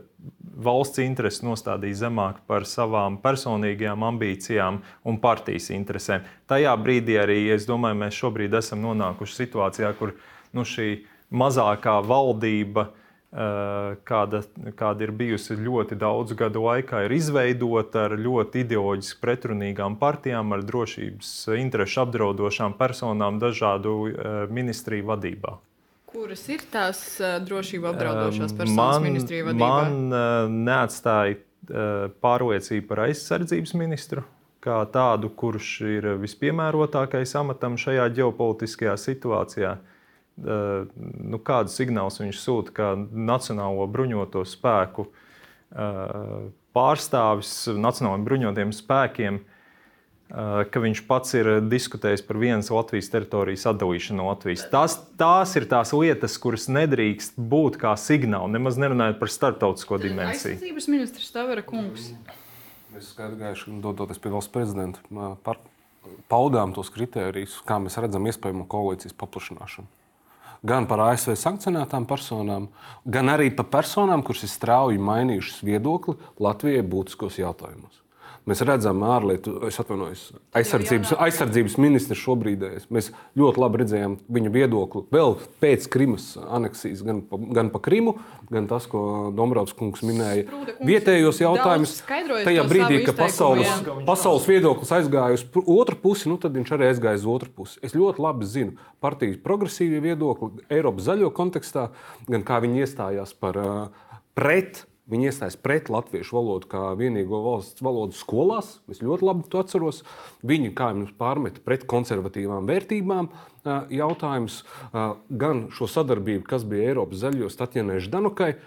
valsts 0.67 0.99
intereses 1.03 1.43
nostādīja 1.45 2.03
zemāk 2.07 2.41
par 2.49 2.67
savām 2.67 3.19
personīgajām 3.23 4.03
ambīcijām 4.03 4.81
un 5.07 5.19
partijas 5.23 5.69
interesēm. 5.75 6.25
Tajā 6.49 6.73
brīdī 6.81 7.17
arī, 7.21 7.39
es 7.53 7.67
domāju, 7.69 8.01
mēs 8.03 8.19
šobrīd 8.19 8.57
esam 8.59 8.83
nonākuši 8.83 9.43
situācijā, 9.43 9.93
kur 9.99 10.15
nu, 10.55 10.65
šī 10.67 10.89
mazākā 11.31 11.97
valdība, 12.07 12.89
uh, 12.89 13.95
kāda, 14.07 14.43
kāda 14.75 15.07
ir 15.07 15.15
bijusi 15.15 15.55
ļoti 15.55 15.99
daudzu 15.99 16.35
gadu 16.39 16.65
laikā, 16.67 17.05
ir 17.07 17.15
izveidota 17.15 18.07
ar 18.09 18.17
ļoti 18.19 18.65
ideoloģiski 18.65 19.23
pretrunīgām 19.23 19.95
partijām, 20.01 20.51
ar 20.51 20.67
drošības 20.67 21.31
interesu 21.59 22.03
apdraudošām 22.03 22.75
personām 22.79 23.39
dažādu 23.39 23.97
uh, 24.03 24.37
ministriju 24.51 25.07
vadībā. 25.13 25.57
Kuras 26.07 26.45
ir 26.51 26.63
tās 26.71 27.01
uh, 27.19 27.35
drošību 27.43 27.89
apdraudošās 27.89 28.53
personas 28.55 28.77
man, 28.79 29.03
ministrija 29.03 29.49
vadībā? 29.49 29.67
Man 29.67 30.15
uh, 30.15 30.53
neatstāja 30.69 31.35
uh, 31.35 32.07
pārliecība 32.23 32.87
par 32.93 33.03
aizsardzības 33.09 33.75
ministru 33.79 34.23
kā 34.63 34.79
tādu, 34.91 35.29
kurš 35.37 35.73
ir 35.87 36.07
vispiemērotākais 36.21 37.35
amatam 37.39 37.75
šajā 37.79 38.07
ģeopolitiskajā 38.17 38.95
situācijā. 39.03 39.75
Uh, 40.37 40.87
nu, 41.27 41.41
kādu 41.43 41.73
signālu 41.73 42.13
viņš 42.23 42.39
sūta, 42.39 42.73
kā 42.79 42.89
Nacionālo 43.11 43.85
bruņoto 43.91 44.45
spēku 44.47 45.09
uh, 45.09 46.47
pārstāvis 46.77 47.53
Nacionālajiem 47.73 48.27
bruņotiem 48.27 48.73
spēkiem 48.79 49.41
uh, 49.41 49.53
ka 50.27 50.81
viņš 50.83 51.01
pats 51.07 51.35
ir 51.39 51.49
diskutējis 51.71 52.23
par 52.27 52.39
vienas 52.41 52.69
Latvijas 52.73 53.07
teritorijas 53.13 53.63
atdalīšanu 53.71 54.19
no 54.19 54.27
Latvijas. 54.27 54.65
Tās, 54.71 54.97
tās 55.19 55.55
ir 55.59 55.67
tās 55.71 55.93
lietas, 55.95 56.35
kuras 56.43 56.67
nedrīkst 56.71 57.39
būt 57.39 57.79
kā 57.79 57.93
signāli, 57.99 58.57
nemaz 58.57 58.79
nerunājot 58.81 59.21
par 59.21 59.31
starptautisko 59.31 60.01
dimensiju. 60.03 60.57
Aizsardzības 60.57 60.89
ministrs 60.91 61.31
Tavara 61.35 61.63
kungs. 61.65 62.11
Mēs 62.91 63.11
gājuši, 63.15 63.77
dodoties 63.83 64.19
pie 64.19 64.31
valsts 64.33 64.51
prezidenta, 64.51 65.03
par, 65.45 65.61
paudām 66.31 66.73
tos 66.75 66.91
kritērijus, 66.91 67.59
kā 67.67 67.79
mēs 67.83 67.95
redzam 68.01 68.27
iespējamo 68.27 68.67
koalīcijas 68.71 69.15
paplašināšanu. 69.19 69.87
Gan 70.67 70.87
par 70.89 71.03
ASV 71.05 71.35
sankcionētām 71.37 72.07
personām, 72.09 72.65
gan 73.05 73.29
arī 73.31 73.51
par 73.55 73.69
personām, 73.77 74.25
kuras 74.25 74.41
ir 74.47 74.51
strauji 74.51 74.99
mainījušas 74.99 75.61
viedokli 75.63 76.17
Latvijai 76.41 76.81
būtiskos 76.83 77.37
jautājumos. 77.39 77.96
Mēs 78.47 78.61
redzam, 78.63 79.01
ārlietu, 79.03 79.57
es 79.67 79.75
atvainojos, 79.81 80.21
aizsardzības, 80.55 81.09
aizsardzības 81.19 81.73
ministrs 81.83 82.21
šobrīd. 82.23 82.63
Mēs 82.95 83.09
ļoti 83.35 83.59
labi 83.59 83.81
redzējām 83.81 84.15
viņa 84.37 84.51
viedokli 84.53 85.03
vēl 85.11 85.35
pēc 85.59 85.89
Krimas 85.91 86.29
aneksijas, 86.39 87.03
gan 87.03 87.19
pa, 87.27 87.41
gan 87.59 87.73
pa 87.73 87.81
Krimu, 87.83 88.15
gan 88.47 88.69
tas, 88.71 88.87
ko 88.87 89.33
Dombrovs 89.35 89.75
kungs 89.75 90.05
minēja. 90.07 90.47
Vietējos 90.79 91.43
jautājumus. 91.43 91.97
Tajā 92.07 92.65
brīdī, 92.71 93.03
kad 93.09 93.19
pasaules, 93.19 93.83
pasaules 94.07 94.47
viedoklis 94.47 94.95
aizgāja 94.95 95.35
uz 95.35 95.45
otru 95.65 95.99
pusi, 96.07 96.31
nu, 96.31 96.39
tad 96.39 96.55
viņš 96.55 96.75
arī 96.77 96.91
aizgāja 96.93 97.19
uz 97.19 97.27
otru 97.35 97.51
pusi. 97.59 97.81
Es 97.83 97.97
ļoti 97.99 98.23
labi 98.23 98.47
zinu 98.47 98.77
partijas 99.03 99.41
progresīvie 99.43 99.99
viedokli 100.07 100.63
Eiropas 100.71 101.09
zaļo 101.11 101.35
kontekstā, 101.35 101.89
gan 102.31 102.47
kā 102.47 102.63
viņi 102.63 102.85
iestājās 102.85 103.35
par 103.35 103.59
uh, 103.59 104.05
pret 104.37 104.85
Viņi 105.07 105.29
iestājas 105.29 105.55
pret 105.63 105.87
latviešu 105.91 106.35
valodu 106.35 106.67
kā 106.67 106.81
vienīgo 106.99 107.39
valsts 107.45 107.83
valodu 107.83 108.17
skolās. 108.17 108.73
Es 108.91 108.99
ļoti 108.99 109.23
labi 109.23 109.45
to 109.47 109.61
atceros. 109.63 110.01
Viņi 110.43 110.73
kā 110.75 110.89
jums 110.91 111.13
pārmeta 111.15 111.63
pret 111.63 111.85
konservatīvām 111.87 112.67
vērtībām 112.67 113.29
jautājums, 113.91 114.61
gan 115.29 115.65
šo 115.75 115.87
sadarbību, 115.91 116.43
kas 116.47 116.67
bija 116.67 116.91
Eiropas 116.91 117.23
zaļos 117.23 117.55
Tatjanai 117.59 118.01
Ždanukai, 118.03 118.57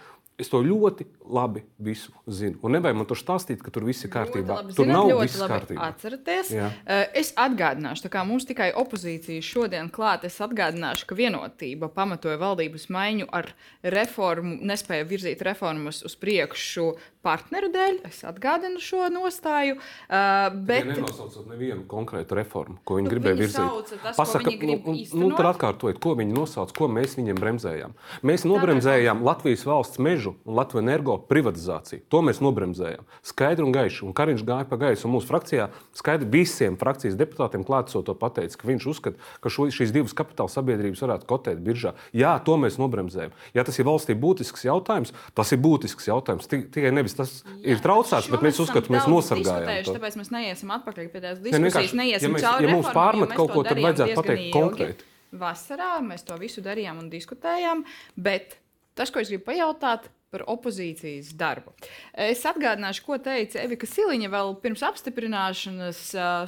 Es 0.40 0.48
to 0.48 0.62
ļoti 0.64 1.04
labi 1.30 1.62
visu 1.78 2.12
zinu. 2.26 2.58
Un 2.64 2.74
nevajag 2.76 2.96
man 2.96 3.08
to 3.08 3.16
stāstīt, 3.18 3.60
ka 3.64 3.72
tur 3.74 3.84
viss 3.86 4.06
ir 4.06 4.12
kārtībā. 4.12 4.56
Tur 4.70 4.86
zināt, 4.86 4.94
nav 4.96 5.20
viss 5.20 5.40
kārtībā. 5.40 5.90
Atcerieties, 5.90 6.52
Jā. 6.56 6.70
Eh, 6.86 7.04
es 7.20 7.32
atgādināšu, 7.38 8.08
kā 8.12 8.24
mums 8.26 8.48
tikai 8.48 8.70
opozīcija 8.80 9.44
šodien 9.44 9.90
klāt, 9.92 10.24
es 10.28 10.40
atgādināšu, 10.40 11.06
ka 11.10 11.18
vienotība 11.18 11.90
pamatoja 11.92 12.40
valdības 12.40 12.88
maiņu 12.92 13.28
ar 13.36 13.52
reformu, 13.84 14.58
nespēja 14.70 15.06
virzīt 15.08 15.44
reformas 15.46 16.02
uz 16.06 16.16
priekšu 16.20 16.94
partneru 17.24 17.68
dēļ. 17.72 18.00
Es 18.08 18.22
atgādinu 18.24 18.80
šo 18.82 19.06
nostāju. 19.12 19.76
Uh, 20.08 20.48
bet... 20.56 20.86
Viņi 20.88 20.96
nenosaucot 21.02 21.50
nevienu 21.50 21.84
konkrētu 21.90 22.38
reformu, 22.38 22.78
ko 22.88 22.96
viņi 22.98 23.08
nu, 23.08 23.12
gribēja 23.14 23.36
viņi 23.36 23.46
virzīt. 23.46 23.94
Tas, 24.00 24.16
Pasaka, 24.16 24.54
grib 24.56 24.88
nu, 24.88 24.96
nu, 25.20 25.30
tad 25.36 25.50
atkārtojiet, 25.52 26.00
ko 26.02 26.16
viņi 26.18 26.36
nosauc, 26.36 26.72
ko 26.76 26.88
mēs 26.92 27.18
viņiem 27.20 27.40
bremzējām. 27.40 27.96
Mēs 28.26 28.46
nobremzējām 28.48 29.24
Latvijas 29.26 29.66
valsts 29.68 30.00
mežu 30.02 30.29
un 30.32 30.56
Latvijas 30.58 30.84
energo 30.84 31.16
privatizāciju. 31.30 32.04
To 32.12 32.22
mēs 32.26 32.40
nobremzējām. 32.44 33.06
Skaidri 33.26 33.66
un 33.66 33.74
gaiši. 33.74 34.04
Un 34.06 34.14
Kariņš 34.16 34.44
gāja 34.48 34.66
pa 34.70 34.78
gaisu. 34.80 35.10
Mūsu 35.12 35.28
frakcijā 35.28 35.68
skaidri 35.96 36.28
visiem 36.32 36.78
frakcijas 36.80 37.18
deputātiem 37.20 37.64
klātesot 37.66 38.06
to 38.08 38.14
pateica, 38.18 38.58
ka 38.60 38.68
viņš 38.70 38.86
uzskata, 38.92 39.20
ka 39.42 39.52
šo, 39.52 39.68
šīs 39.74 39.94
divas 39.94 40.16
kapitāla 40.16 40.52
sabiedrības 40.52 41.04
varētu 41.04 41.28
kotēt 41.30 41.60
biržā. 41.64 41.94
Jā, 42.16 42.36
to 42.46 42.56
mēs 42.60 42.78
nobremzējam. 42.80 43.34
Ja 43.56 43.66
tas 43.66 43.78
ir 43.80 43.88
valstī 43.88 44.16
būtisks 44.18 44.66
jautājums, 44.68 45.14
tas 45.36 45.52
ir 45.54 45.60
būtisks 45.62 46.10
jautājums. 46.10 46.48
Tikai 46.50 46.94
nevis 46.94 47.18
tas 47.18 47.40
Jā, 47.40 47.74
ir 47.74 47.84
traucēts, 47.84 48.30
bet 48.32 48.44
mēs 48.46 48.62
uzskatām, 48.62 48.96
mēs 48.96 49.08
nosargājam. 49.10 49.70
To. 49.86 49.96
Tāpēc 49.98 50.18
mēs 50.20 50.32
neiesim 50.34 50.74
atpakaļ 50.78 51.12
pie 51.12 51.22
tās 51.22 51.38
diskusijas. 51.42 51.92
Ja, 51.92 52.02
neiesim 52.02 52.30
ja, 52.30 52.36
mēs, 52.36 52.48
ja 52.64 52.74
mums 52.74 52.90
pārmet 52.94 53.34
kaut 53.36 53.54
ko, 53.54 53.64
tad 53.66 53.80
vajadzētu 53.80 54.16
pateikt 54.18 54.46
ilgi. 54.46 54.54
konkrēti. 54.56 55.06
Vasarā 55.30 55.92
mēs 56.02 56.24
to 56.26 56.34
visu 56.40 56.62
darījām 56.64 56.98
un 57.04 57.10
diskutējām, 57.10 57.84
bet 58.18 58.56
tas, 58.98 59.12
ko 59.14 59.22
es 59.22 59.30
gribu 59.30 59.46
pajautāt, 59.46 60.08
par 60.30 60.44
opozīcijas 60.50 61.32
darbu. 61.38 61.72
Es 62.14 62.44
atgādināšu, 62.46 63.02
ko 63.06 63.18
teica 63.22 63.60
Evika 63.64 63.88
Siliņa 63.90 64.30
vēl 64.30 64.52
pirms 64.62 64.84
apstiprināšanas. 64.86 66.02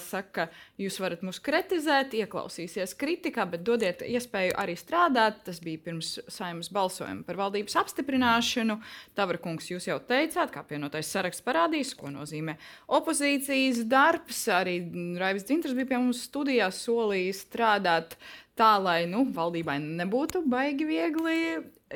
Saka, 0.06 0.46
jūs 0.80 0.98
varat 1.02 1.24
mūs 1.26 1.40
kritizēt, 1.42 2.14
ieklausīsies 2.18 2.94
kritikā, 2.98 3.46
bet 3.50 3.64
dodiet 3.66 4.04
iespēju 4.06 4.54
arī 4.62 4.76
strādāt. 4.78 5.42
Tas 5.48 5.58
bija 5.64 5.82
pirms 5.88 6.14
saimnes 6.30 6.70
balsojuma 6.74 7.26
par 7.26 7.40
valdības 7.40 7.78
apstiprināšanu. 7.82 8.78
Tavra 9.18 9.40
kungs, 9.42 9.70
jūs 9.72 9.90
jau 9.90 9.98
teicāt, 10.06 10.54
kā 10.54 10.62
pienotais 10.68 11.10
saraksts 11.10 11.44
parādīs, 11.46 11.94
ko 11.98 12.12
nozīmē 12.14 12.56
opozīcijas 12.86 13.82
darbs. 13.90 14.46
Arī 14.52 14.78
Raivis 15.18 15.48
Dzintrs 15.48 15.74
bija 15.78 15.90
pie 15.90 15.98
mums 15.98 16.22
studijā 16.28 16.70
solījis 16.74 17.44
strādāt 17.48 18.16
tā, 18.58 18.76
lai 18.82 19.02
nu, 19.10 19.24
valdībai 19.34 19.78
nebūtu 19.82 20.44
baigi 20.50 20.86
viegli 20.88 21.38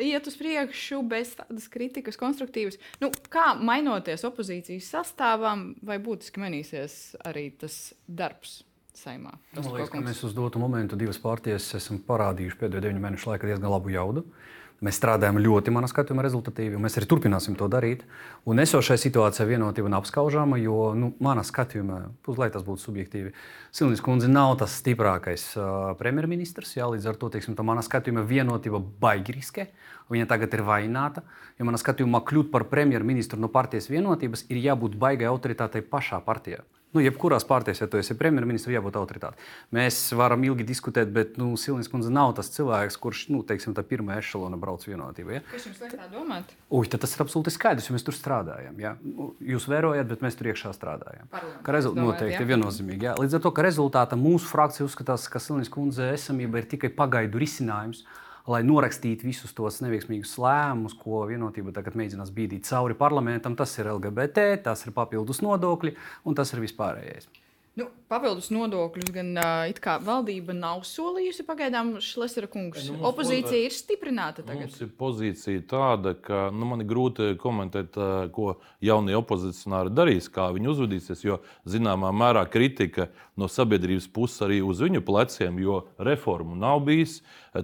iet 0.02 0.28
uz 0.28 0.36
priekšu 0.40 1.00
bez 1.08 1.34
tādas 1.38 1.68
kritikas, 1.72 2.18
konstruktīvas. 2.20 2.78
Nu, 3.02 3.10
kā 3.32 3.54
mainoties 3.58 4.24
opozīcijas 4.28 4.90
sastāvam, 4.96 5.68
vai 5.86 5.98
būtiski 6.02 6.42
mainīsies 6.42 7.16
arī 7.26 7.50
tas 7.60 7.92
darbs? 8.06 8.62
Saimā, 8.96 9.34
tas, 9.52 9.66
Man 9.66 9.74
liekas, 9.74 9.90
ka 9.92 9.98
mēs 10.00 10.22
uz 10.24 10.32
dotu 10.32 10.56
momentu 10.56 10.96
divas 10.96 11.18
partijas 11.20 11.66
esam 11.76 11.98
parādījuši 12.00 12.56
pēdējo 12.62 12.80
deviņu 12.80 13.02
mēnešu 13.02 13.28
laikā 13.28 13.50
diezgan 13.50 13.68
labu 13.68 13.92
jaudu. 13.92 14.22
Uh, 14.24 14.56
Mēs 14.84 14.98
strādājam 15.00 15.38
ļoti, 15.40 15.72
manā 15.72 15.88
skatījumā, 15.88 16.20
rezultatīvi, 16.26 16.76
un 16.76 16.82
mēs 16.84 16.98
arī 17.00 17.06
turpināsim 17.08 17.54
to 17.56 17.64
darīt. 17.72 18.02
Un 18.44 18.60
esošajā 18.60 19.00
situācijā 19.06 19.46
vienotība 19.48 19.88
un 19.88 19.96
apskaužama, 19.96 20.58
jo, 20.60 20.90
nu, 20.92 21.14
manā 21.24 21.40
skatījumā, 21.48 22.02
lai 22.36 22.50
tas 22.52 22.66
būtu 22.66 22.84
subjektīvi, 22.84 23.32
Silvijas 23.72 24.04
kundze 24.04 24.28
nav 24.28 24.58
tas 24.60 24.76
stiprākais 24.82 25.46
uh, 25.56 25.94
premjerministrs. 25.96 26.76
Jā, 26.76 26.90
līdz 26.92 27.08
ar 27.08 27.16
to, 27.20 27.32
teiksim, 27.32 27.56
manā 27.64 27.84
skatījumā, 27.86 28.26
vienotība 28.28 28.82
baigi 29.00 29.38
riskē. 29.38 29.70
Viņa 30.12 30.28
tagad 30.28 30.52
ir 30.52 30.66
vaināta. 30.68 31.24
Jo 31.56 31.70
manā 31.70 31.80
skatījumā, 31.80 32.20
kļūt 32.28 32.52
par 32.52 32.68
premjerministru 32.68 33.40
no 33.40 33.48
partijas 33.52 33.88
vienotības, 33.88 34.44
ir 34.52 34.60
jābūt 34.60 35.00
baigai 35.00 35.32
autoritātei 35.32 35.80
pašā 35.80 36.20
partijā. 36.28 36.60
Nu, 36.96 37.02
jebkurās 37.04 37.44
partijās, 37.44 37.82
ja 37.82 37.86
tu 37.92 37.98
esi 38.00 38.14
premjerministrs, 38.16 38.70
ir 38.70 38.78
jābūt 38.78 38.94
autoritātei. 38.96 39.42
Mēs 39.76 39.98
varam 40.16 40.40
ilgi 40.48 40.64
diskutēt, 40.64 41.10
bet 41.12 41.34
nu, 41.36 41.50
Silvijas 41.60 41.90
kundze 41.92 42.08
nav 42.08 42.32
tas 42.38 42.48
cilvēks, 42.54 42.96
kurš 43.02 43.26
nu, 43.34 43.42
teiksim, 43.44 43.74
tā 43.76 43.84
pirmā 43.84 44.16
ešalona 44.22 44.56
brauc 44.60 44.86
vienotībā. 44.88 45.36
Ja? 45.36 45.42
Kas 45.50 45.68
jums 45.68 45.82
liek 45.84 45.92
tā 45.92 46.08
domāt? 46.08 46.56
Uj, 46.72 46.88
tas 46.94 47.12
ir 47.12 47.24
absolūti 47.26 47.52
skaidrs, 47.52 47.90
jo 47.90 47.98
mēs 47.98 48.06
tur 48.06 48.16
strādājam. 48.16 48.80
Ja? 48.80 48.94
Nu, 49.04 49.34
jūs 49.44 49.68
vērojat, 49.68 50.08
bet 50.08 50.24
mēs 50.24 50.40
tur 50.40 50.48
iekšā 50.54 50.72
strādājam. 50.72 51.28
Ka 51.66 51.76
rezult... 51.76 52.00
Noteikti 52.00 52.40
ir 52.40 52.48
viennozīmīgi. 52.54 53.10
Ja? 53.10 53.16
Līdz 53.20 53.36
ar 53.36 53.44
to, 53.44 53.52
ka 53.52 53.66
rezultātā 53.66 54.16
mūsu 54.16 54.48
frakcija 54.48 54.88
uzskatās, 54.88 55.28
ka 55.28 55.42
Silvijas 55.42 55.72
kundze 55.76 56.14
esamība 56.14 56.64
ir 56.64 56.70
tikai 56.72 56.96
pagaidu 56.96 57.44
risinājums 57.44 58.06
lai 58.50 58.62
norakstītu 58.66 59.26
visus 59.26 59.54
tos 59.56 59.80
neveiksmīgus 59.84 60.36
lēmumus, 60.42 60.96
ko 61.00 61.24
vienotība 61.30 61.74
tagad 61.76 61.98
mēģinās 61.98 62.32
bīdīt 62.34 62.68
cauri 62.68 62.98
parlamentam. 62.98 63.56
Tas 63.58 63.74
ir 63.80 63.90
LGBT, 63.94 64.62
tas 64.68 64.86
ir 64.86 64.94
papildus 64.96 65.42
nodokļi 65.44 65.96
un 66.26 66.38
tas 66.38 66.54
ir 66.54 66.62
vispārējais. 66.64 67.28
Nu, 67.76 67.90
papildus 68.08 68.46
nodokļus 68.48 69.10
gan 69.12 69.34
uh, 69.36 69.96
valdība 70.00 70.54
nav 70.56 70.80
solījusi 70.88 71.44
pagaidām, 71.44 71.90
Šlesera 72.00 72.48
kungs. 72.48 72.86
Nu, 72.88 73.02
Opozīcija 73.04 73.66
ir 73.66 73.74
stiprināta 73.76 74.40
tagad. 74.40 74.70
Mums 74.70 74.78
ir 74.80 74.88
pozīcija 74.96 75.64
tāda, 75.68 76.14
ka 76.16 76.46
nu, 76.56 76.64
man 76.70 76.80
ir 76.80 76.88
grūti 76.88 77.34
komentēt, 77.42 77.98
uh, 78.00 78.30
ko 78.32 78.54
jaunie 78.80 79.12
opozicionāri 79.18 79.92
darīs, 79.92 80.30
kā 80.32 80.46
viņi 80.56 80.70
uzvedīsies, 80.72 81.24
jo 81.26 81.36
zināmā 81.68 82.14
mērā 82.16 82.46
kritika 82.48 83.10
no 83.36 83.44
sabiedrības 83.52 84.06
puses 84.08 84.40
arī 84.46 84.62
uz 84.64 84.80
viņu 84.80 85.04
pleciem, 85.04 85.58
jo 85.60 85.82
reformu 86.00 86.56
nav 86.56 86.80
bijis. 86.86 87.18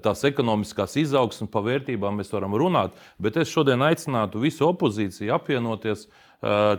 Tās 0.04 0.26
ekonomiskās 0.28 0.99
izaugsmes 1.00 1.49
par 1.52 1.64
vērtībām 1.64 2.21
mēs 2.21 2.35
varam 2.37 2.52
runāt, 2.61 3.00
bet 3.16 3.40
es 3.40 3.49
šodien 3.49 3.81
aicinātu 3.88 4.45
visu 4.45 4.69
opozīciju 4.69 5.33
apvienoties 5.38 6.04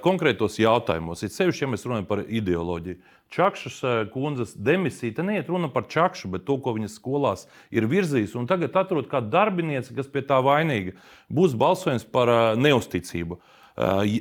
konkrētos 0.03 0.57
jautājumos. 0.59 1.23
It 1.23 1.33
sevišķi, 1.33 1.63
ja 1.63 1.69
mēs 1.71 1.85
runājam 1.87 2.07
par 2.07 2.23
ideoloģiju. 2.27 2.99
Čakšas 3.33 3.77
eh, 3.83 3.93
kundzes 4.13 4.53
demisija. 4.55 5.15
Te 5.17 5.23
neiet 5.25 5.49
runa 5.49 5.69
par 5.73 5.87
čakšu, 5.89 6.29
bet 6.35 6.45
to, 6.45 6.59
ko 6.61 6.75
viņas 6.77 6.99
skolās 6.99 7.47
ir 7.73 7.87
virzījis. 7.89 8.35
Un 8.37 8.45
tagad 8.49 8.75
atrod 8.77 9.09
kādu 9.09 9.31
darbinieci, 9.33 9.95
kas 9.97 10.11
pie 10.11 10.21
tā 10.27 10.37
vainīga. 10.45 10.93
Būs 11.33 11.55
balsojums 11.57 12.05
par 12.13 12.29
eh, 12.29 12.43
neusticību. 12.61 13.39
Eh, 13.77 14.13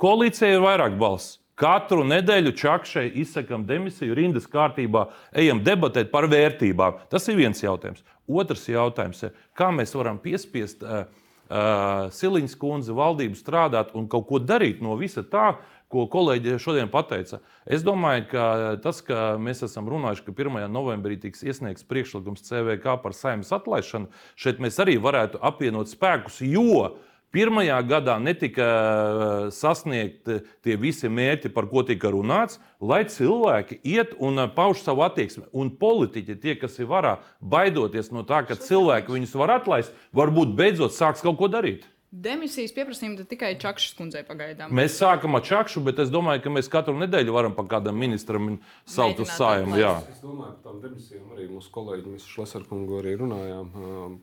koalīcijai 0.00 0.56
ir 0.56 0.64
vairāk 0.64 0.96
balss. 1.00 1.36
Katru 1.58 2.04
nedēļu 2.06 2.52
čakšai 2.54 3.08
izsakām 3.18 3.64
demisiju, 3.66 4.14
rindas 4.14 4.46
kārtībā, 4.48 5.08
ejam 5.42 5.60
debatēt 5.66 6.12
par 6.12 6.28
vērtībām. 6.30 7.02
Tas 7.10 7.26
ir 7.28 7.36
viens 7.40 7.60
jautājums. 7.60 8.04
Otrs 8.30 8.68
jautājums 8.70 9.24
ir, 9.26 9.32
kā 9.58 9.72
mēs 9.74 9.96
varam 9.98 10.20
piespiest 10.22 10.84
uh, 10.86 11.08
uh, 11.48 12.06
Siliņas 12.14 12.54
kundzi 12.60 12.94
valdību 12.94 13.38
strādāt 13.40 13.90
un 13.98 14.06
kaut 14.10 14.28
ko 14.28 14.38
darīt 14.38 14.82
no 14.84 14.94
visa 15.00 15.24
tā, 15.26 15.56
ko 15.88 16.04
kolēģi 16.12 16.58
šodien 16.60 16.90
pateica. 16.92 17.40
Es 17.64 17.84
domāju, 17.86 18.26
ka 18.32 18.44
tas, 18.84 19.00
ka 19.04 19.36
mēs 19.40 19.64
esam 19.66 19.88
runājuši, 19.88 20.26
ka 20.26 20.36
1. 20.36 20.64
novembrī 20.72 21.18
tiks 21.20 21.44
iesniegts 21.46 21.86
priekšlikums 21.88 22.44
CVK 22.48 22.98
par 23.02 23.16
saimnes 23.16 23.52
atlaišanu, 23.56 24.10
šeit 24.36 24.60
mēs 24.62 24.80
arī 24.84 24.98
varētu 25.02 25.40
apvienot 25.44 25.90
spēkus, 25.92 26.42
jo 26.44 26.96
Pirmajā 27.28 27.76
gadā 27.84 28.14
netika 28.24 28.64
eh, 28.64 29.32
sasniegti 29.52 30.38
tie 30.64 30.76
visi 30.80 31.10
mērķi, 31.12 31.50
par 31.52 31.66
ko 31.68 31.82
tika 31.84 32.08
runāts, 32.14 32.56
lai 32.80 33.02
cilvēki 33.04 33.82
iet 33.84 34.14
un 34.16 34.40
eh, 34.40 34.48
pauž 34.54 34.80
savu 34.80 35.04
attieksmi. 35.04 35.44
Un 35.52 35.74
politiķi, 35.76 36.38
tie, 36.40 36.54
kas 36.56 36.80
ir 36.80 36.88
varā, 36.88 37.18
baidoties 37.44 38.08
no 38.16 38.24
tā, 38.24 38.40
ka 38.48 38.56
cilvēki 38.56 39.12
viņus 39.12 39.36
var 39.42 39.58
atlaist, 39.58 39.92
varbūt 40.16 40.56
beidzot 40.56 40.96
sāks 40.96 41.20
kaut 41.24 41.36
ko 41.36 41.52
darīt. 41.52 41.84
Demisijas 42.08 42.72
pieprasījumu 42.72 43.26
tikai 43.28 43.50
Čakšas 43.60 43.92
kundzei 43.98 44.22
pagaidām. 44.24 44.70
Mēs 44.72 44.94
sākam 44.96 45.36
ar 45.36 45.42
Čakšu, 45.44 45.82
bet 45.84 45.98
es 46.00 46.08
domāju, 46.08 46.40
ka 46.46 46.52
mēs 46.54 46.70
katru 46.72 46.94
nedēļu 46.96 47.34
varam 47.34 47.52
pa 47.52 47.66
kādam 47.68 47.98
ministram 48.00 48.54
saukt 48.88 49.20
uz 49.20 49.28
sājumu. 49.36 49.76
Es 49.76 50.22
domāju 50.22 50.54
par 50.54 50.62
tām 50.64 50.78
demisijām 50.86 51.34
arī 51.36 51.50
mūsu 51.52 51.68
kolēģi, 51.74 52.14
mēs 52.14 52.24
Šlesarkungu 52.32 53.02
arī 53.02 53.12
runājām 53.20 53.68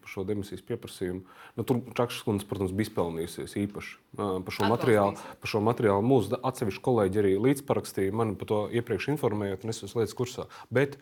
par 0.01 0.13
šo 0.15 0.25
demisijas 0.25 0.65
pieprasījumu. 0.65 1.21
Nu, 1.59 1.65
tur 1.69 1.83
Čakšas 1.99 2.25
kundze, 2.25 2.47
protams, 2.49 2.73
bija 2.73 2.89
izpelnījusies 2.89 3.53
īpaši 3.67 3.93
par 4.17 4.57
šo, 4.57 4.71
materiālu, 4.71 5.27
par 5.43 5.53
šo 5.53 5.61
materiālu. 5.69 6.07
Mūsu 6.09 6.41
atsevišķi 6.41 6.83
kolēģi 6.89 7.21
arī 7.21 7.35
līdzparakstīja 7.45 8.17
mani 8.17 8.33
par 8.39 8.49
to 8.49 8.63
iepriekš 8.73 9.11
informējot, 9.13 9.61
un 9.61 9.75
es 9.75 9.85
esmu 9.85 10.01
lietas 10.01 10.17
kursā. 10.17 10.47
Bet 10.73 10.97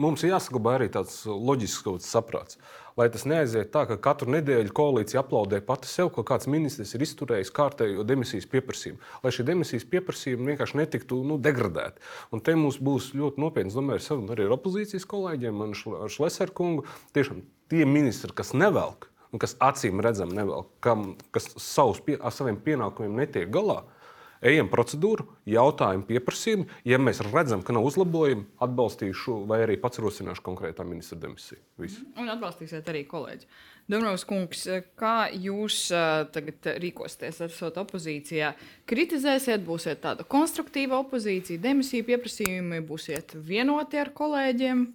mums 0.00 0.24
jāsaglabā 0.26 0.76
arī 0.78 0.90
tāds 0.92 1.22
loģisks 1.26 2.08
saprāts 2.08 2.60
lai 2.96 3.08
tas 3.12 3.26
neaiziet 3.28 3.70
tā, 3.74 3.84
ka 3.88 3.98
katru 4.00 4.30
nedēļu 4.32 4.72
koalīcija 4.76 5.20
aplaudē 5.20 5.60
pati 5.64 5.88
sev, 5.90 6.10
ka 6.14 6.24
kāds 6.26 6.48
ministrs 6.50 6.94
ir 6.96 7.04
izturējis 7.04 7.52
kārtējo 7.56 8.04
demisijas 8.08 8.48
pieprasījumu. 8.52 9.00
Lai 9.24 9.32
šie 9.36 9.44
demisijas 9.48 9.84
pieprasījumi 9.92 10.52
vienkārši 10.52 10.80
netiktu 10.80 11.20
nu, 11.28 11.36
degradēti. 11.42 12.00
Un 12.32 12.42
te 12.44 12.56
mums 12.56 12.80
būs 12.80 13.12
ļoti 13.16 13.42
ar 13.98 14.04
sevi 14.04 14.32
arī 14.32 14.46
ar 14.48 14.56
opozīcijas 14.56 15.08
kolēģiem, 15.10 15.66
ar 15.66 16.12
Šleseru 16.12 16.56
kungu. 16.56 16.86
Tiešām 17.16 17.44
tie 17.72 17.84
ministri, 17.88 18.32
kas 18.36 18.54
nevelk, 18.56 19.10
un 19.32 19.42
kas 19.42 19.56
acīm 19.60 20.00
redzam 20.04 20.32
nevelk, 20.32 20.72
kam, 20.84 21.12
kas 21.36 21.50
savus, 21.60 22.00
pie, 22.00 22.16
saviem 22.32 22.56
pienākumiem 22.64 23.20
netiek 23.20 23.52
galā, 23.52 23.82
ejam 24.44 24.68
procedūru, 24.72 25.28
jautājumu, 25.48 26.06
pieprasījumu. 26.08 26.66
Ja 26.88 26.98
mēs 27.02 27.22
redzam, 27.28 27.62
ka 27.64 27.76
nav 27.76 27.86
uzlabojumu, 27.88 28.46
atbalstīšu 28.62 29.38
vai 29.50 29.62
arī 29.64 29.78
pats 29.80 30.02
rosināšu 30.02 30.44
konkrētā 30.46 30.86
ministra 30.88 31.18
demisiju. 31.22 31.62
Visu. 31.80 32.04
Un 32.20 32.28
atbalstīsiet 32.32 32.88
arī 32.92 33.06
kolēģi. 33.08 33.48
Dombrovs 33.86 34.24
kungs, 34.26 34.64
kā 34.98 35.28
jūs 35.30 35.84
tagad 36.34 36.66
rīkosieties, 36.82 37.38
esot 37.46 37.76
opozīcijā? 37.84 38.50
Kritizēsiet, 38.90 39.62
būsiet 39.66 40.02
tāda 40.02 40.26
konstruktīva 40.26 40.98
opozīcija, 41.04 41.62
demisiju 41.62 42.08
pieprasījumi, 42.08 42.82
būsiet 42.88 43.36
vienoti 43.46 44.02
ar 44.02 44.10
kolēģiem. 44.16 44.88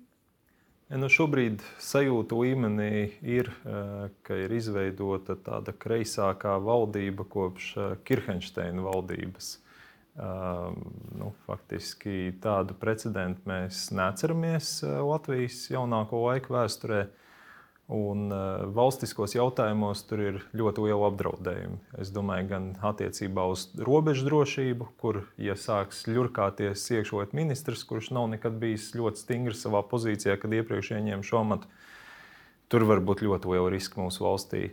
Ja, 0.91 0.97
nu 0.99 1.07
šobrīd 1.07 1.61
sajūta 1.79 2.35
līmenī 2.35 3.13
ir, 3.23 3.47
eh, 3.63 4.09
ka 4.27 4.35
ir 4.35 4.51
izveidota 4.51 5.37
tāda 5.39 5.71
kreisākā 5.71 6.57
valdība 6.59 7.23
kopš 7.31 7.67
eh, 7.77 7.93
Kirchensteina 8.03 8.83
valdības. 8.83 9.57
Nu, 11.15 11.29
faktiski 11.45 12.33
tādu 12.43 12.75
precedentu 12.75 13.47
mēs 13.47 13.85
neatceramies 13.95 14.81
Latvijas 14.83 15.61
jaunāko 15.71 16.19
laiku 16.25 16.51
vēsturē. 16.51 17.05
Un 17.91 18.29
uh, 18.31 18.61
valstiskos 18.71 19.33
jautājumos 19.35 20.05
tur 20.07 20.21
ir 20.23 20.35
ļoti 20.55 20.85
liela 20.85 21.09
apdraudējuma. 21.09 21.79
Es 21.99 22.13
domāju, 22.15 22.47
gan 22.53 22.69
attiecībā 22.87 23.43
uz 23.51 23.65
robežu 23.75 24.29
drošību, 24.29 24.87
kur, 25.01 25.25
ja 25.35 25.57
sāks 25.59 26.05
ļurkāties 26.07 26.85
iekšlietu 26.95 27.35
ministrs, 27.35 27.83
kurš 27.89 28.13
nav 28.15 28.29
nekad 28.31 28.55
bijis 28.63 28.93
ļoti 28.95 29.25
stingrs 29.25 29.65
savā 29.65 29.83
pozīcijā, 29.91 30.37
kad 30.39 30.55
iepriekš 30.55 30.93
ieņēma 30.95 31.27
šo 31.27 31.43
amatu, 31.43 31.67
tur 32.71 32.87
var 32.87 33.03
būt 33.03 33.25
ļoti 33.27 33.51
liela 33.51 33.75
riska 33.75 33.99
mūsu 33.99 34.23
valstī. 34.23 34.63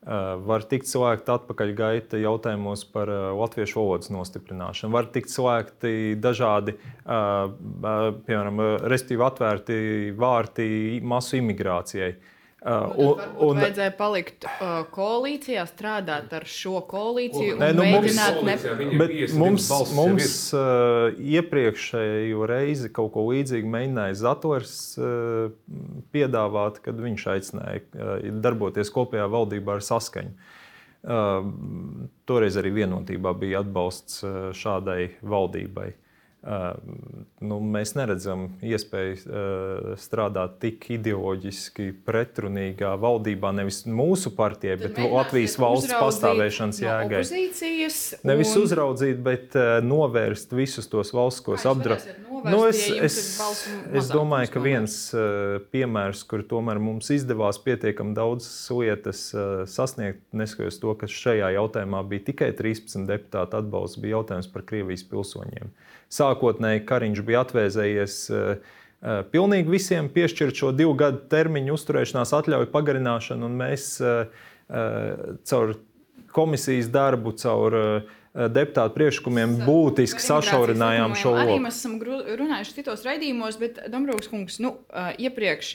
Uh, 0.00 0.38
var 0.46 0.62
tikt 0.70 0.86
slēgta 0.86 1.40
atpakaļ 1.40 1.76
gaita 1.76 2.22
jautājumos 2.22 2.86
par 2.94 3.10
uh, 3.10 3.34
latviešu 3.34 3.82
valodas 3.82 4.14
nostiprināšanu. 4.14 4.94
Var 4.94 5.10
tikt 5.10 5.34
slēgti 5.34 6.14
dažādi, 6.22 6.78
piemēram, 7.02 8.66
respektīvi 8.86 9.26
atvērti 9.26 9.86
vārti 10.14 10.68
masu 11.02 11.42
imigrācijai. 11.42 12.14
Uh, 12.60 12.90
Un, 13.00 13.20
un, 13.40 13.56
vajadzēja 13.56 13.92
palikt 13.96 14.44
uh, 14.44 14.82
koalīcijā, 14.92 15.62
strādāt 15.70 16.28
ar 16.36 16.44
šo 16.44 16.82
koalīciju 16.90 17.54
Nē, 17.56 17.70
un 17.72 17.78
nu, 17.78 17.86
mums- 17.88 18.10
mēģināt 18.10 18.34
ne... 18.34 18.42
Koalīcijā 18.42 18.74
viņiem 18.76 19.00
Bet 19.00 19.14
52 19.14 19.38
mums, 19.40 19.68
mums 19.96 20.34
uh, 20.52 21.22
iepriekšējo 21.38 22.48
reizi 22.50 22.90
kaut 22.92 23.14
ko 23.14 23.24
līdzīgu 23.30 23.70
mēģināja 23.72 24.18
Zators 24.20 24.74
uh, 25.00 25.48
piedāvāt, 26.12 26.82
kad 26.84 27.00
viņš 27.00 27.26
aicināja 27.32 27.80
uh, 27.80 28.28
darboties 28.44 28.92
kopējā 28.92 29.24
valdībā 29.32 29.78
ar 29.78 29.86
saskaņu. 29.88 30.36
Uh, 31.00 31.48
toreiz 32.28 32.60
arī 32.60 32.74
vienotībā 32.82 33.32
bija 33.40 33.64
atbalsts 33.64 34.20
uh, 34.20 34.50
šādai 34.52 35.14
valdībai. 35.24 35.94
Nu, 36.40 37.58
mēs 37.60 37.92
neredzam 37.98 38.46
iespēju 38.64 39.96
strādāt 40.00 40.54
tik 40.62 40.86
ideoloģiski 40.96 41.90
pretrunīgā 42.06 42.94
valdībā, 43.00 43.50
nevis 43.56 43.82
mūsu 43.84 44.32
partijai, 44.36 44.78
bet 44.80 45.00
Latvijas 45.04 45.58
valsts 45.60 45.92
pastāvēšanas 45.92 46.80
jēgai. 46.80 47.20
Opozīcijas. 47.26 48.00
Nevis 48.24 48.54
un- 48.54 48.64
uzraudzīt, 48.64 49.20
bet 49.26 49.56
novērst 49.84 50.56
visus 50.56 50.88
tos 50.88 51.12
valstiskos 51.16 51.66
apdraudējumus. 51.68 52.30
Nu, 52.40 52.62
es, 52.64 52.80
es, 52.88 53.16
es 53.92 54.08
domāju, 54.08 54.48
ka 54.54 54.62
viens 54.64 54.94
piemērs, 55.74 56.22
kur 56.24 56.40
tomēr 56.48 56.80
mums 56.80 57.10
izdevās 57.12 57.60
pietiekami 57.60 58.16
daudz 58.16 58.48
lietas 58.72 59.26
sasniegt, 59.68 60.22
neskatoties 60.32 60.80
to, 60.80 60.94
ka 60.96 61.10
šajā 61.10 61.52
jautājumā 61.58 62.00
bija 62.08 62.30
tikai 62.30 62.50
13 62.56 63.04
deputātu 63.10 63.60
atbalsts, 63.60 64.00
bija 64.00 64.16
jautājums 64.18 64.48
par 64.54 64.64
Krievijas 64.64 65.04
pilsoņiem. 65.10 65.68
Sākotnēji 66.30 66.84
Kariņš 66.86 67.22
bija 67.26 67.42
atvēzējies. 67.44 68.16
Uh, 68.30 68.54
uh, 69.02 69.20
Pilnīgi 69.32 69.72
visiem 69.72 70.10
piešķirt 70.12 70.62
šo 70.62 70.72
divu 70.76 70.94
gadu 70.98 71.24
termiņu 71.32 71.74
uzturēšanās 71.74 72.34
atļauju 72.40 72.70
pagarināšanu, 72.72 73.50
un 73.50 73.60
mēs 73.60 73.92
uh, 74.04 74.24
caur 75.50 75.76
komisijas 76.30 76.86
darbu, 76.94 77.32
caur 77.40 77.74
deputātu 78.30 78.94
priekšlikumiem 78.94 79.56
būtiski 79.66 80.22
sašaurinājām 80.22 81.16
šo 81.18 81.32
likumiem. 81.34 81.40
Arī 81.42 81.56
loku. 81.56 81.64
mēs 81.64 81.80
esam 81.80 81.96
runājuši 82.38 82.76
citos 82.76 83.02
raidījumos, 83.02 83.58
bet 83.58 83.80
Dombrovs 83.90 84.30
kungs, 84.30 84.60
nu, 84.62 84.76
iepriekš 85.18 85.72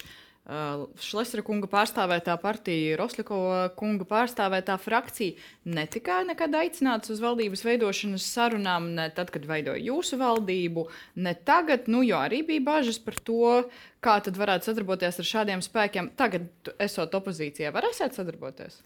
Šlesera 1.01 1.41
kunga 1.41 1.65
pārstāvētā 1.71 2.36
partija, 2.38 2.99
Roslikova 2.99 3.63
kunga 3.79 4.05
pārstāvētā 4.05 4.75
frakcija 4.77 5.39
netika 5.65 6.19
nekad 6.27 6.53
aicināts 6.60 7.10
uz 7.10 7.21
valdības 7.23 7.63
veidošanas 7.65 8.27
sarunām, 8.29 8.91
ne 8.93 9.08
tad, 9.10 9.34
kad 9.34 9.47
veidoja 9.49 9.81
jūsu 9.81 10.19
valdību, 10.21 10.86
ne 11.25 11.34
tagad, 11.49 11.89
nu, 11.89 12.03
jo 12.05 12.19
arī 12.21 12.43
bija 12.45 12.62
bažas 12.67 13.01
par 13.01 13.17
to, 13.25 13.63
kā 14.05 14.19
tad 14.21 14.38
varētu 14.38 14.69
sadarboties 14.69 15.17
ar 15.23 15.31
šādiem 15.31 15.65
spēkiem. 15.65 16.12
Tagad, 16.19 16.45
esot 16.77 17.17
opozīcijā, 17.17 17.73
varēsiet 17.73 18.13
sadarboties? 18.13 18.84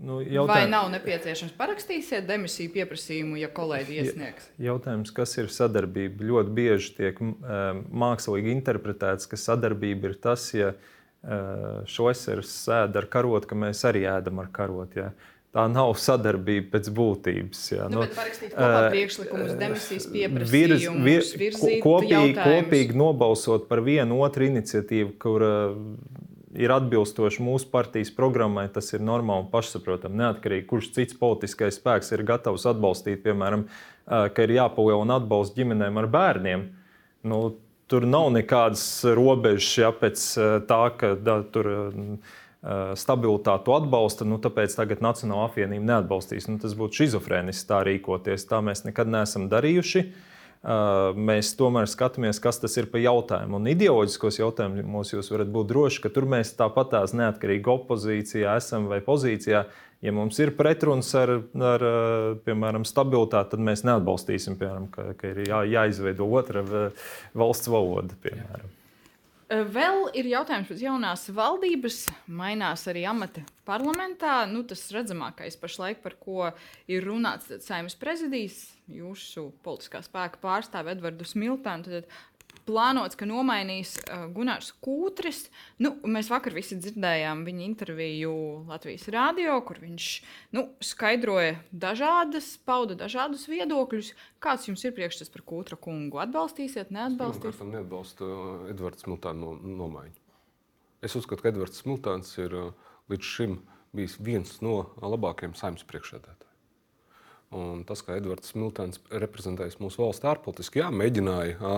Nu, 0.00 0.22
Vai 0.22 0.32
jautājums, 0.32 0.70
nav 0.72 0.86
nepieciešams 0.94 1.52
parakstīsiet 1.58 2.24
demisiju 2.24 2.72
pieprasījumu, 2.72 3.36
ja 3.36 3.50
kolēģi 3.52 3.98
iesniegs? 4.00 4.48
jautājums, 4.64 5.12
kas 5.12 5.36
ir 5.36 5.52
sadarbība? 5.52 6.24
Ļoti 6.30 6.54
bieži 6.56 6.94
tiek 6.96 7.20
mākslīgi 7.20 8.56
interpretēts, 8.56 9.28
ka 9.28 9.36
sadarbība 9.36 10.08
ir 10.08 10.16
tas, 10.24 10.48
ja 10.56 10.72
šosers 11.86 12.50
sēž 12.66 12.96
ar 12.98 13.06
karotu, 13.12 13.46
ka 13.52 13.58
mēs 13.58 13.84
arī 13.86 14.02
ēdam 14.10 14.40
ar 14.42 14.48
karotu. 14.54 15.04
Ja. 15.04 15.12
Tā 15.52 15.66
nav 15.68 15.90
sadarbība 16.00 16.70
pēc 16.72 16.88
būtības. 16.96 17.60
Jā. 17.74 17.86
Nu, 17.92 18.00
bet 18.06 18.14
parakstīt 18.16 18.54
kopā 18.54 18.86
eh, 18.86 18.90
priekšlikumus, 18.94 19.50
demisijas 19.60 20.06
Virz, 20.08 20.14
pieprasījumus, 20.16 21.32
vir, 21.36 21.58
ko- 21.60 21.72
kopīgi, 21.84 22.36
kopīgi 22.40 22.96
nobalsot 22.96 23.66
par 23.68 23.82
vienu 23.84 24.22
otru 24.24 24.48
iniciatīvu, 24.48 25.12
kur 25.20 25.44
ir 26.56 26.72
atbilstoši 26.72 27.44
mūsu 27.44 27.68
partijas 27.72 28.10
programmai, 28.16 28.66
tas 28.72 28.88
ir 28.96 29.04
normāli 29.04 29.44
un 29.44 29.50
pašsaprotami. 29.52 30.18
Neatkarīgi, 30.22 30.66
kurš 30.72 30.90
cits 30.96 31.16
politiskais 31.20 31.78
spēks 31.78 32.12
ir 32.16 32.24
gatavs 32.28 32.66
atbalstīt, 32.72 33.22
piemēram, 33.24 33.66
ka 34.08 34.44
ir 34.48 34.56
jāpalielina 34.56 35.20
atbalsts 35.20 35.56
ģimenēm 35.56 36.00
ar 36.00 36.08
bērniem. 36.12 36.64
Nu, 37.28 37.42
tur 37.92 38.08
nav 38.08 38.30
nekādas 38.32 38.86
robežas 39.14 39.74
ja, 39.78 39.92
pēc 39.92 40.24
uh, 40.40 40.54
tā, 40.68 40.86
ka 40.96 41.16
da, 41.20 41.42
tur. 41.44 41.74
Uh, 41.76 42.38
stabilitātu 42.94 43.74
atbalsta, 43.74 44.22
nu, 44.22 44.36
tāpēc 44.38 44.76
tagad 44.78 45.00
Nacionāla 45.02 45.48
apvienība 45.48 45.96
neatbalstīs. 45.96 46.46
Nu, 46.46 46.60
tas 46.62 46.76
būtu 46.78 47.00
schizofrēniski 47.00 47.66
tā 47.66 47.80
rīkoties. 47.88 48.46
Tā 48.46 48.60
mēs 48.62 48.84
nekad 48.86 49.10
neesam 49.10 49.48
darījuši. 49.50 50.04
Mēs 51.18 51.56
tomēr 51.58 51.88
skatāmies, 51.90 52.38
kas 52.38 52.60
tas 52.62 52.76
ir 52.78 52.86
par 52.92 53.02
jautājumu. 53.02 53.58
Un 53.58 53.66
ideoloģiskos 53.72 54.38
jautājumos 54.38 55.10
jūs 55.10 55.32
varat 55.34 55.50
būt 55.50 55.72
droši, 55.72 56.04
ka 56.04 56.12
tur 56.14 56.28
mēs 56.30 56.54
tāpat 56.54 56.92
tās 56.94 57.16
neatkarīgi 57.18 57.72
opozīcijā 57.74 58.54
esam 58.62 58.86
vai 58.92 59.00
pozīcijā. 59.02 59.64
Ja 60.02 60.10
mums 60.14 60.38
ir 60.42 60.50
pretruns 60.58 61.12
ar, 61.14 61.30
ar 61.54 61.86
uh, 61.86 62.28
piemēram, 62.42 62.82
stabilitāti, 62.88 63.54
tad 63.54 63.62
mēs 63.62 63.84
neatbalstīsim, 63.86 64.58
piemēram, 64.58 64.90
ka, 64.90 65.12
ka 65.18 65.30
ir 65.30 65.44
jā, 65.46 65.62
jāizveido 65.76 66.26
otra 66.26 66.64
uh, 66.66 67.10
valsts 67.38 67.70
valoda. 67.70 68.18
Piemēram. 68.24 68.78
Vēl 69.52 70.06
ir 70.16 70.30
jautājums 70.30 70.70
par 70.70 70.78
jaunās 70.80 71.26
valdības, 71.36 71.96
mainās 72.24 72.86
arī 72.88 73.02
amata 73.04 73.42
parlamentā. 73.68 74.46
Nu, 74.48 74.62
tas 74.64 74.86
redzamākais 74.94 75.58
pašlaik, 75.60 76.00
par 76.00 76.14
ko 76.16 76.46
ir 76.88 77.04
runāts, 77.04 77.50
saimnes 77.60 77.98
prezidijs, 78.00 78.62
jūsu 78.88 79.50
politiskā 79.66 80.00
spēka 80.06 80.40
pārstāve 80.40 80.94
Edvardu 80.94 81.28
Smiltānu. 81.28 81.84
Tad 81.84 82.08
plānots, 82.68 83.16
ka 83.18 83.26
nomainīs 83.28 83.94
uh, 84.02 84.26
Gunārs 84.34 84.72
Kūtris. 84.84 85.44
Nu, 85.82 85.94
mēs 86.08 86.30
vakar 86.32 86.54
visi 86.56 86.78
dzirdējām 86.80 87.44
viņa 87.46 87.64
interviju 87.66 88.34
Latvijas 88.70 89.08
rādio, 89.12 89.56
kur 89.66 89.80
viņš 89.82 90.08
nu, 90.56 90.66
skaidroja 90.84 91.58
dažādas, 91.72 92.54
pauda 92.66 92.96
dažādus 92.98 93.48
viedokļus. 93.50 94.12
Kāds 94.42 94.68
jums 94.70 94.84
ir 94.86 94.94
priekšstats 94.96 95.32
par 95.34 95.46
Kūtra 95.48 95.78
kungu? 95.80 96.22
Atbalstīsiet, 96.22 96.94
neatbalstīsiet? 96.94 97.48
Pirmkārt, 97.50 97.74
neatbalstu 97.74 98.28
uh, 98.28 98.54
Edvards 98.72 99.06
Smiltāna 99.06 99.40
no, 99.42 99.56
nomaiņu. 99.82 100.18
Es 101.02 101.18
uzskatu, 101.18 101.42
ka 101.42 101.50
Edvards 101.50 101.82
Smiltāns 101.82 102.36
ir 102.38 102.54
uh, 102.54 102.94
līdz 103.10 103.34
šim 103.34 103.58
bijis 103.96 104.16
viens 104.22 104.60
no 104.64 104.78
labākajiem 105.02 105.56
saimnes 105.58 105.84
priekšsēdētājiem. 105.88 106.51
Un 107.52 107.82
tas, 107.84 108.00
kā 108.00 108.16
Edvards 108.16 108.48
Smiltons 108.54 109.00
reprezentējas 109.12 109.76
mūsu 109.82 110.00
valsts 110.00 110.24
ārpolitiski, 110.24 110.80
jā, 110.80 110.86
mēģināja, 110.88 111.72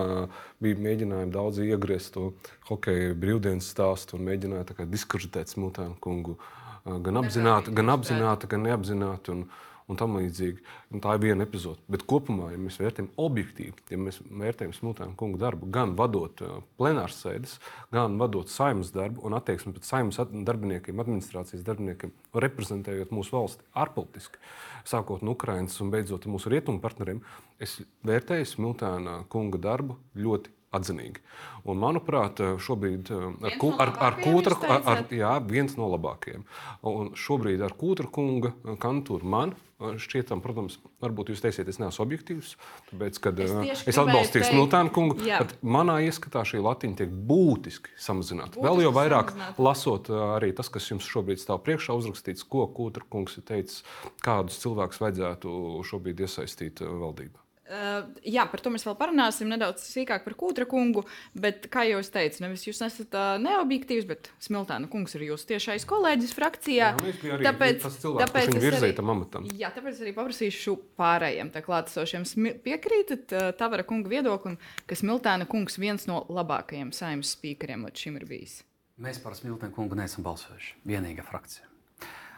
bija 0.63 0.83
mēģinājumi 0.87 1.35
daudz 1.35 1.59
iegriezt 1.65 2.13
to 2.15 2.29
hokeja 2.69 3.17
brīvdienas 3.19 3.73
stāstu 3.75 4.15
un 4.19 4.29
mēģināja 4.29 4.87
diskreditēt 4.87 5.51
Smiltonu 5.51 5.99
kungu 6.05 6.37
gan 6.85 7.19
apzināti, 7.19 7.75
gan, 7.75 7.91
apzināti, 7.97 8.51
gan 8.51 8.67
neapzināti. 8.69 9.35
Un, 9.35 9.47
un 9.91 9.99
tam 10.01 10.17
līdzīgi. 10.17 10.63
Un 10.95 11.03
tā 11.05 11.15
ir 11.17 11.23
viena 11.23 11.45
epizode. 11.45 11.83
Bet 11.93 12.07
kopumā, 12.09 12.51
ja 12.55 12.61
mēs 12.61 12.79
vērtējam 12.81 13.11
objektīvi, 13.21 13.85
ja 13.93 13.99
mēs 14.01 14.21
vērtējam 14.25 14.73
Smiltēna 14.77 15.17
kungu 15.21 15.41
darbu, 15.41 15.69
gan 15.75 15.93
vadot 15.99 16.41
uh, 16.45 16.57
plenāras 16.81 17.21
sēdes, 17.21 17.59
gan 17.95 18.17
vadot 18.21 18.53
saimnes 18.53 18.95
darbu 18.95 19.27
un 19.29 19.37
attieksmi 19.37 19.75
pret 19.77 19.89
saimnes 19.89 20.21
darbiniekiem, 20.49 21.05
administrācijas 21.05 21.67
darbiniekiem, 21.67 22.15
reprezentējot 22.47 23.13
mūsu 23.15 23.37
valsti 23.37 23.69
ārpolitiski, 23.85 24.41
sākot 24.89 25.25
no 25.25 25.37
Ukrainas 25.37 25.77
un 25.85 25.93
beidzot 25.93 26.25
ar 26.25 26.37
mūsu 26.37 26.53
rietumu 26.53 26.81
partneriem, 26.85 27.21
es 27.63 27.81
vērtēju 28.09 28.55
Smiltēna 28.55 29.23
kunga 29.33 29.61
darbu 29.69 30.01
ļoti 30.17 30.53
atzinīgi. 30.75 31.23
Un, 31.71 31.79
manuprāt, 31.81 32.41
šobrīd 32.63 33.11
uh, 33.15 33.29
ar, 33.45 33.59
ku, 33.61 33.71
ar, 33.81 33.93
ar 34.09 34.19
kūtra, 34.21 34.57
ar, 34.67 34.83
ar, 34.91 35.05
jā, 35.15 35.37
viens 35.47 35.77
no 35.79 35.89
labākajiem. 35.93 36.45
Un 36.91 37.13
šobrīd 37.19 37.63
ar 37.65 37.77
kūtra 37.79 38.11
kunga 38.13 38.55
kantūru 38.83 39.29
man 39.37 39.55
šķietam, 40.01 40.43
protams, 40.45 40.79
varbūt 41.05 41.33
jūs 41.33 41.43
teiksiet, 41.45 41.69
es 41.71 41.81
neesmu 41.83 42.05
objektīvs, 42.05 42.55
tāpēc, 42.91 43.21
kad 43.25 43.43
Es 43.45 43.53
es, 43.53 43.61
tieši 43.69 43.89
es 43.93 44.01
atbalstīju 44.03 44.49
Smiltānu 44.49 44.93
kungu, 44.95 45.19
jā. 45.27 45.43
tad 45.45 45.55
manā 45.61 46.01
ieskatā 46.07 46.45
šī 46.49 46.63
latiņa 46.65 47.01
tiek 47.03 47.15
būtiski 47.31 47.95
samazināta. 48.01 48.63
Vēl 48.65 48.85
jau 48.87 48.95
vairāk 48.97 49.33
samazināta. 49.35 49.69
lasot 49.69 50.11
ā, 50.11 50.25
arī 50.39 50.51
tas, 50.57 50.73
kas 50.73 50.91
jums 50.91 51.09
šobrīd 51.11 51.43
stāv 51.43 51.63
priekšā, 51.67 51.97
uzrakstīts, 52.01 52.47
ko 52.49 52.67
kūtra 52.73 53.07
kungs 53.13 53.39
ir 53.41 53.47
teicis, 53.49 53.85
kādus 54.25 54.61
cilvēkus 54.65 55.03
vajadzētu 55.05 55.57
šobrīd 55.93 56.27
iesaistīt 56.27 56.85
valdībā. 56.85 57.44
Uh, 57.65 58.11
jā, 58.29 58.43
par 58.53 58.61
to 58.61 58.69
mēs 58.69 58.83
vēl 58.85 58.93
parunāsim 58.99 59.49
nedaudz 59.49 59.87
sīkāk 59.89 60.21
par 60.27 60.35
Kūtra 60.37 60.67
kungu. 60.69 61.01
Bet, 61.33 61.71
kā 61.73 61.87
jau 61.89 61.97
es 62.03 62.11
teicu, 62.13 62.43
nevis 62.45 62.67
jūs 62.67 62.83
esat 62.85 63.17
uh, 63.17 63.39
neobjektīvs, 63.41 64.05
bet 64.11 64.29
Smiltāna 64.45 64.91
kungs 64.93 65.17
ir 65.17 65.25
jūsu 65.31 65.49
tiešais 65.55 65.87
kolēģis 65.89 66.35
frakcijā. 66.37 66.91
Jā, 67.01 67.55
arī 67.55 67.71
tas 67.81 67.97
cilvēks, 68.03 68.35
viņu 68.37 68.61
es 68.61 68.67
virzīja 68.67 68.91
arī- 68.91 68.99
tam 68.99 69.15
amatam. 69.15 69.49
Jā, 69.57 69.73
tāpēc 69.73 70.03
arī 70.05 70.13
paprasīšu 70.19 70.77
pārējiem 71.01 71.55
te 71.57 71.65
klātesošiem. 71.65 72.29
Piekrītat 72.69 73.33
uh, 73.33 73.49
Tavara 73.57 73.89
kunga 73.89 74.13
viedoklim, 74.13 74.61
ka 74.85 75.01
Smiltāna 75.01 75.49
kungs 75.49 75.81
viens 75.81 76.05
no 76.11 76.21
labākajiem 76.29 76.93
saimnes 76.93 77.33
spīkeriem 77.39 77.89
līdz 77.89 78.05
šim 78.07 78.21
ir 78.21 78.29
bijis? 78.29 78.61
Mēs 79.01 79.25
par 79.25 79.33
Smiltenu 79.41 79.73
kungu 79.73 79.97
neesam 79.97 80.23
balsojuši. 80.29 80.77
Vienīgā 80.87 81.25
frakcija. 81.27 81.65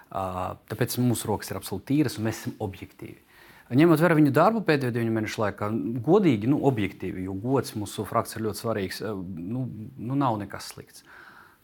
Uh, 0.07 0.55
tāpēc 0.71 1.01
mūsu 1.03 1.27
rokas 1.35 1.51
ir 1.51 1.59
absolūti 1.59 1.91
tīras 1.97 2.15
un 2.21 2.31
mēs 2.31 2.45
esam 2.45 2.55
objektīvi. 2.63 3.26
Ņemot 3.67 3.99
vērā 3.99 4.15
viņu 4.15 4.31
darbu 4.31 4.61
pēdējo 4.67 4.95
divu 4.95 5.11
mēnešu 5.11 5.41
laikā, 5.43 5.69
godīgi, 6.07 6.47
nu, 6.51 6.61
objektīvi, 6.69 7.25
jo 7.27 7.35
gods 7.43 7.75
mūsu 7.75 8.05
frakcijai 8.07 8.39
ir 8.39 8.47
ļoti 8.47 8.63
svarīgs, 8.63 9.01
uh, 9.03 9.19
nu, 9.19 9.67
nu 9.99 10.19
nav 10.19 10.39
nekas 10.43 10.71
slikts. 10.75 11.03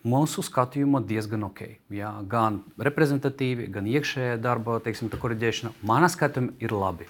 mūsu 0.02 0.42
skatījumā 0.42 1.04
diezgan 1.06 1.46
ok. 1.46 1.60
Jā, 1.94 2.10
gan 2.26 2.62
reprezentatīvi, 2.74 3.68
gan 3.70 3.86
iekšējā 3.86 4.38
darba 4.42 4.80
teiksim, 4.82 5.12
korģēšana. 5.14 5.76
Manā 5.86 6.10
skatījumā 6.10 6.56
ir 6.58 6.74
labi. 6.74 7.06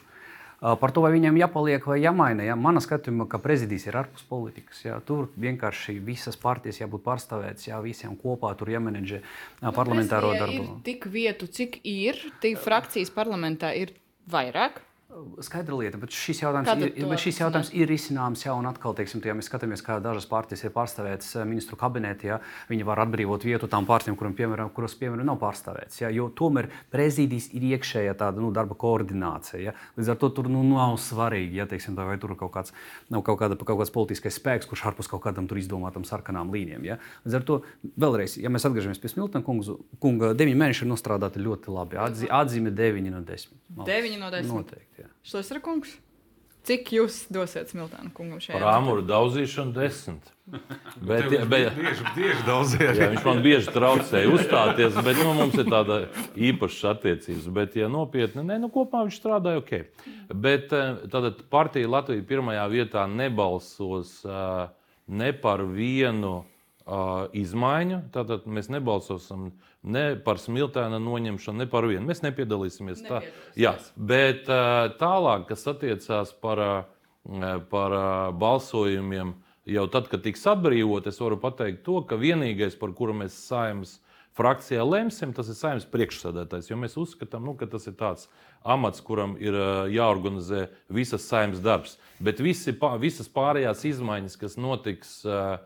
Par 0.62 0.92
to, 0.94 1.02
vai 1.02 1.10
viņiem 1.10 1.40
jāpaliek 1.40 1.86
vai 1.90 1.96
jāmaina. 1.98 2.44
Ja? 2.46 2.54
Manā 2.54 2.78
skatījumā, 2.84 3.24
ka 3.32 3.40
prezidijs 3.42 3.88
ir 3.88 3.96
ārpus 3.98 4.22
politikas. 4.28 4.84
Ja? 4.84 5.00
Tur 5.02 5.32
vienkārši 5.40 5.96
visas 6.04 6.38
partijas 6.38 6.78
jābūt 6.78 7.02
pārstāvētas, 7.08 7.66
ja 7.66 7.80
visiem 7.82 8.12
kopā 8.20 8.52
tur 8.60 8.70
jāmenedžē 8.70 9.18
nu, 9.24 9.72
parlamentāro 9.74 10.30
darbu. 10.36 10.60
Ir 10.62 10.84
tik 10.86 11.08
vietu, 11.10 11.48
cik 11.50 11.80
ir, 11.82 12.20
tik 12.44 12.60
frakcijas 12.62 13.10
parlamentā 13.10 13.72
ir 13.74 13.96
vairāk. 14.30 14.80
Skaidra 15.44 15.76
lieta, 15.76 15.98
bet 16.00 16.14
šis 16.16 16.38
jautājums, 16.40 16.86
ir, 16.86 17.06
bet 17.10 17.20
šis 17.20 17.38
jautājums 17.42 17.70
ir 17.76 17.88
risināms 17.90 18.46
jau 18.46 18.54
un 18.56 18.68
atkal, 18.70 18.94
teiksim, 18.96 19.20
ja 19.26 19.34
mēs 19.36 19.50
skatāmies, 19.50 19.82
kā 19.84 19.98
dažas 20.00 20.24
partijas 20.30 20.62
ir 20.64 20.72
pārstāvētas 20.72 21.34
eh, 21.36 21.44
ministru 21.48 21.76
kabinetā, 21.76 22.28
ja, 22.30 22.38
viņi 22.70 22.86
var 22.88 23.02
atbrīvot 23.04 23.44
vietu 23.44 23.68
tām 23.68 23.84
partijām, 23.88 24.16
kurām, 24.16 24.32
piemēram, 24.38 24.70
kuras, 24.72 24.94
piemēram, 24.96 25.26
nav 25.28 25.36
pārstāvētas. 25.42 26.00
Ja, 26.00 26.08
jo 26.14 26.30
tomēr 26.38 26.70
prezidijas 26.94 27.50
ir 27.52 27.66
iekšējā 27.74 28.14
tāda 28.22 28.40
nu, 28.40 28.48
darba 28.56 28.76
koordinācija. 28.78 29.60
Ja. 29.60 29.74
Līdz 29.98 30.14
ar 30.14 30.20
to 30.22 30.30
tur 30.38 30.48
nu, 30.52 30.62
nav 30.70 30.96
svarīgi, 31.02 31.60
ja, 31.60 31.68
teiksim, 31.68 31.98
vai 31.98 32.16
tur 32.22 32.32
kaut 32.40 32.54
kāds, 32.56 32.72
nav 33.12 33.24
kaut, 33.26 33.42
kāda, 33.42 33.60
kaut 33.60 33.82
kāds 33.82 33.92
politiskais 33.92 34.40
spēks, 34.40 34.70
kurš 34.70 34.86
ārpus 34.92 35.12
kaut 35.12 35.24
kādam 35.26 35.50
tur 35.50 35.60
izdomātam 35.60 36.08
sarkanām 36.08 36.54
līnijām. 36.56 36.88
Ja. 36.88 36.96
Līdz 37.26 37.40
ar 37.42 37.46
to 37.50 37.60
vēlreiz, 38.00 38.38
ja 38.40 38.52
mēs 38.52 38.64
atgriežamies 38.68 39.02
pie 39.02 39.12
Smiltona 39.12 39.44
kunga, 39.44 39.76
kunga 40.00 40.32
9 40.38 40.62
mēneši 40.64 40.86
ir 40.86 40.92
nostrādāti 40.94 41.44
ļoti 41.44 41.76
labi. 41.76 42.00
Atzīme 42.32 42.72
9 42.72 43.12
no 43.12 43.24
10. 43.28 43.60
9 43.84 44.20
no 44.20 44.32
10. 44.32 44.52
Noteikti. 44.52 45.01
Jā. 45.02 45.12
Šlesra 45.26 45.62
kungs. 45.64 45.96
Cik 46.62 46.92
jūs 46.94 47.24
dosiet 47.34 47.72
Smiltāna 47.72 48.12
kungam 48.14 48.38
šajā 48.38 48.54
Par 48.54 48.76
āmuru 48.76 49.02
daudzīšanu 49.02 49.74
desmit. 49.74 50.28
Bet, 51.02 51.28
bet, 51.30 51.46
bet, 51.50 51.74
bieži, 51.78 52.04
bieži 52.14 52.42
daudziet. 52.46 52.98
Jā, 52.98 53.06
viņš 53.12 53.24
man 53.26 53.40
bieži 53.42 53.72
traucēja 53.72 54.30
uzstāties, 54.30 54.98
bet 55.06 55.18
nu, 55.22 55.30
mums 55.38 55.54
ir 55.58 55.70
tāda 55.70 55.96
īpaša 56.50 56.92
attiecības. 56.92 57.46
Bet, 57.56 57.76
ja 57.78 57.88
nopietni, 57.90 58.44
ne, 58.46 58.58
nu, 58.62 58.68
kopumā 58.74 59.06
viņš 59.06 59.18
strādāja 59.18 59.62
ok. 59.62 59.72
Bet 60.34 60.68
tātad 60.70 61.30
eh, 61.30 61.44
partija 61.50 61.90
Latvija 61.90 62.26
pirmajā 62.28 62.66
vietā 62.74 63.06
nebalsos 63.10 64.18
uh, 64.26 64.66
ne 65.06 65.32
par 65.32 65.64
vienu 65.66 66.42
izmaiņu. 66.86 68.00
Tātad 68.14 68.46
mēs 68.50 68.70
nebalsosim 68.72 69.50
ne 69.82 70.04
par 70.24 70.40
smiltēna 70.42 70.98
noņemšanu, 71.02 71.62
ne 71.62 71.68
par 71.70 71.86
vienu. 71.90 72.06
Mēs 72.08 72.22
nepiedalīsimies. 72.24 73.04
Tā, 73.06 73.22
jā, 73.58 73.76
bet 73.96 74.46
tālāk, 75.00 75.46
kas 75.50 75.66
attiecās 75.70 76.34
par, 76.42 76.62
par 77.70 77.96
balsojumiem, 78.38 79.34
jau 79.70 79.88
tad, 79.90 80.08
kad 80.10 80.24
tiks 80.24 80.46
atbrīvot, 80.50 81.06
es 81.06 81.20
varu 81.22 81.38
pateikt 81.42 81.84
to, 81.86 82.00
ka 82.06 82.18
vienīgais, 82.18 82.78
par 82.78 82.94
kuru 82.98 83.14
mēs 83.22 83.36
saimnes 83.46 84.00
frakcijā 84.36 84.84
lemsim, 84.86 85.34
tas 85.36 85.50
ir 85.52 85.58
saimnes 85.58 85.86
priekšsēdētājs. 85.92 86.70
Jo 86.70 86.78
mēs 86.80 86.96
uzskatām, 86.98 87.44
nu, 87.46 87.54
ka 87.58 87.68
tas 87.70 87.86
ir 87.90 87.98
tāds 87.98 88.30
amats, 88.64 89.02
kuram 89.04 89.34
ir 89.40 89.56
jāorganizē 89.92 90.66
visas 90.92 91.26
saimnes 91.28 91.60
darbs. 91.62 91.98
Bet 92.22 92.40
visi, 92.40 92.74
visas 93.02 93.28
pārējās 93.28 93.84
izmaiņas, 93.90 94.38
kas 94.40 94.56
notiks 94.56 95.18
uh, 95.28 95.60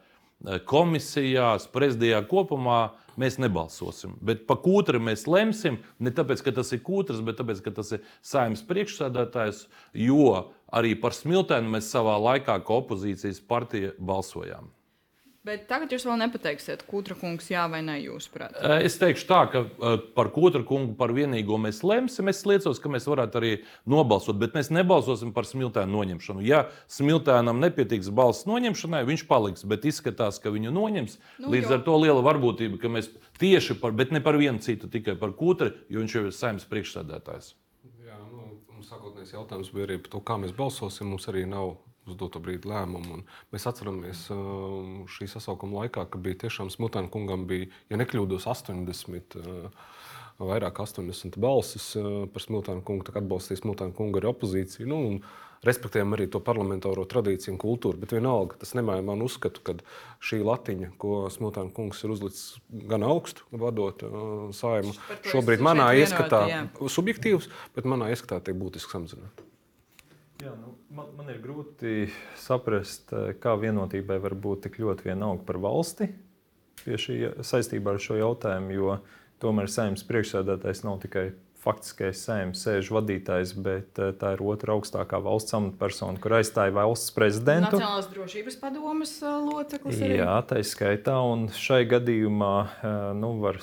komisijās, 0.69 1.67
prezidijā 1.73 2.21
kopumā 2.29 2.81
mēs 3.17 3.39
nebalsosim. 3.41 4.17
Bet 4.21 4.45
par 4.49 4.61
kūtri 4.65 5.01
mēs 5.03 5.27
lemsim 5.31 5.81
ne 5.99 6.13
tāpēc, 6.15 6.45
ka 6.45 6.55
tas 6.59 6.73
ir 6.77 6.83
kūtris, 6.87 7.25
bet 7.25 7.41
tāpēc, 7.41 7.63
ka 7.65 7.73
tas 7.79 7.97
ir 7.97 8.05
saimnes 8.21 8.65
priekšsēdētājs, 8.69 9.67
jo 10.07 10.53
arī 10.77 10.95
par 11.01 11.17
smiltēnu 11.17 11.77
mēs 11.77 11.91
savā 11.93 12.19
laikā, 12.21 12.61
kā 12.61 12.81
opozīcijas 12.83 13.41
partija, 13.49 13.95
balsojām. 13.99 14.76
Bet 15.47 15.69
tagad 15.71 15.93
jūs 15.95 16.03
vēl 16.03 16.17
nepateiksiet, 16.25 16.81
Kūtra 16.91 17.15
kungs, 17.21 17.47
jā 17.53 17.69
vai 17.71 17.79
nē, 17.87 18.01
jūsuprāt? 18.03 18.57
Es 18.83 18.97
teikšu 18.99 19.29
tā, 19.29 19.45
ka 19.53 19.61
par 20.17 20.33
Kūtra 20.35 20.65
kungu 20.67 20.97
par 20.99 21.13
vienīgo 21.15 21.55
mēs 21.63 21.85
lemsim. 21.87 22.27
Es 22.33 22.43
liecos, 22.49 22.81
ka 22.83 22.91
mēs 22.91 23.07
varētu 23.07 23.39
arī 23.39 23.53
nobalsot, 23.87 24.41
bet 24.41 24.57
mēs 24.59 24.73
nebalsosim 24.75 25.31
par 25.37 25.47
smiltēnu 25.47 25.95
noņemšanu. 25.95 26.43
Ja 26.43 26.65
smiltēnam 26.91 27.63
nepietiks 27.63 28.11
balss 28.11 28.49
noņemšanai, 28.51 29.05
viņš 29.07 29.27
paliks, 29.31 29.63
bet 29.71 29.87
izskatās, 29.87 30.43
ka 30.43 30.51
viņu 30.51 30.75
noņems. 30.75 31.19
Nu, 31.45 31.55
Līdz 31.55 31.71
jo. 31.71 31.79
ar 31.79 31.87
to 31.87 31.99
liela 32.03 32.27
varbūtība, 32.27 32.83
ka 32.83 32.91
mēs 32.99 33.13
tieši 33.39 33.79
par, 33.79 33.95
bet 33.95 34.11
ne 34.17 34.25
par 34.25 34.41
vienu 34.43 34.59
citu, 34.67 34.91
tikai 34.91 35.15
par 35.21 35.37
Kūtra, 35.39 35.71
jo 35.87 36.03
viņš 36.03 36.19
jau 36.19 36.27
ir 36.27 36.35
saimnes 36.35 36.67
priekšsēdētājs. 36.73 37.55
Jā, 38.03 38.19
nu, 38.33 38.51
sākotnējais 38.83 39.37
jautājums 39.39 39.71
bija 39.71 39.93
arī 39.93 40.03
par 40.03 40.17
to, 40.17 40.27
kā 40.27 40.43
mēs 40.43 40.59
balsosim. 40.59 41.15
Mums 41.15 41.31
arī 41.31 41.47
nav 41.47 41.77
uz 42.07 42.19
doto 42.19 42.41
brīdi 42.43 42.71
lēmumu. 42.71 43.19
Un 43.19 43.25
mēs 43.55 43.67
atceramies 43.69 44.27
uh, 44.35 45.07
šī 45.11 45.29
sasaukuma 45.31 45.85
laikā, 45.85 46.07
ka 46.11 46.21
bija 46.23 46.47
tiešām 46.47 46.71
Smiltēna 46.73 47.13
kungam 47.13 47.47
bija, 47.51 47.71
ja 47.91 48.01
nekļūdos, 48.01 48.49
80. 48.51 49.39
Uh, 49.41 49.83
vairāk 50.37 50.83
80 50.85 51.41
balsis 51.41 51.95
uh, 51.99 52.25
par 52.33 52.45
Smiltēnu 52.45 52.85
kungu, 52.87 53.07
tā 53.07 53.17
atbalstīja 53.17 53.63
Smiltēnu 53.63 53.97
kungu 53.97 54.21
arī 54.21 54.31
opozīciju. 54.31 54.89
Nu, 54.91 55.01
respektējam 55.67 56.15
arī 56.15 56.27
to 56.31 56.41
parlamentāro 56.45 57.07
tradīciju 57.09 57.55
un 57.55 57.61
kultūru. 57.61 58.01
Bet 58.03 58.15
vienalga 58.15 58.59
tas 58.61 58.75
nemaina 58.77 59.05
man 59.07 59.25
uzskatu, 59.25 59.63
ka 59.67 59.77
šī 60.25 60.43
latiņa, 60.47 60.93
ko 61.01 61.27
Smiltāna 61.33 61.73
kungs 61.77 62.05
ir 62.05 62.15
uzlicis 62.15 62.61
gan 62.91 63.07
augstu, 63.07 63.47
vadot 63.57 64.05
uh, 64.07 64.31
saimu, 64.57 64.95
šobrīd 65.27 65.65
manā 65.65 65.91
ieskatā, 66.03 66.45
vienoti, 66.51 66.95
subjektīvs, 66.99 67.51
bet 67.77 67.89
manā 67.89 68.13
ieskatā 68.15 68.43
tiek 68.45 68.59
būtiski 68.61 68.99
samazināta. 68.99 69.47
Jā, 70.45 70.53
nu, 70.53 70.75
man, 70.93 71.09
man 71.17 71.31
ir 71.33 71.41
grūti 71.41 72.11
saprast, 72.41 73.09
eh, 73.17 73.33
kā 73.41 73.55
vienotībai 73.61 74.19
var 74.21 74.37
būt 74.37 74.67
tik 74.67 74.79
ļoti 74.83 75.09
vienalga 75.09 75.47
par 75.49 75.61
valsti 75.63 76.11
šī 76.87 77.17
saistībā 77.43 77.97
ar 77.97 78.03
šo 78.03 78.19
jautājumu, 78.21 78.75
jo 78.77 78.97
tomēr 79.43 79.71
saimnes 79.73 80.05
priekšsēdētājs 80.07 80.85
nav 80.85 81.01
tikai 81.03 81.31
faktiskais 81.65 82.21
saimnes 82.23 82.61
sēžu 82.63 82.95
vadītājs, 82.99 83.55
bet 83.65 83.97
eh, 83.99 84.13
tā 84.21 84.35
ir 84.37 84.43
otra 84.45 84.77
augstākā 84.77 85.19
valsts 85.25 85.57
amatpersona, 85.57 86.21
kur 86.21 86.37
aizstāja 86.37 86.75
valsts 86.77 87.15
prezidentu. 87.17 87.79
Nacionālās 87.81 88.11
drošības 88.13 88.59
padomas 88.61 89.15
eh, 89.23 89.39
loceklis. 89.47 90.03
Arī. 90.03 90.19
Jā, 90.21 90.35
tā 90.51 90.61
ir 90.61 90.69
skaitā. 90.69 91.15
Un 91.33 91.47
šai 91.57 91.81
gadījumā 91.89 92.53
nu, 93.17 93.33
var 93.41 93.63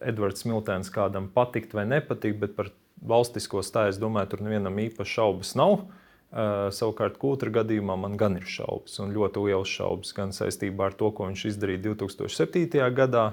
Edvards 0.00 0.48
Miltēns 0.48 0.88
kādam 0.94 1.28
patikt 1.36 1.76
vai 1.76 1.84
nepatikt, 1.90 2.40
bet 2.40 2.56
par 2.56 2.72
valstisko 3.04 3.60
stāju 3.60 3.92
es 3.92 4.00
domāju, 4.00 4.32
tur 4.32 4.42
nevienam 4.46 4.80
īpaši 4.86 5.18
šaubas 5.20 5.52
nav. 5.60 5.76
Uh, 5.84 6.00
savukārt, 6.34 7.18
Kūtra 7.22 7.52
gadījumā 7.60 7.94
man 8.00 8.16
gan 8.18 8.34
ir 8.40 8.46
šaubas, 8.50 8.96
un 9.02 9.12
ļoti 9.14 9.44
liels 9.46 9.70
šaubas 9.70 10.10
gan 10.16 10.32
saistībā 10.34 10.88
ar 10.88 10.96
to, 10.98 11.12
ko 11.14 11.28
viņš 11.28 11.44
izdarīja 11.52 11.84
2007. 11.84 12.80
gadā, 12.96 13.24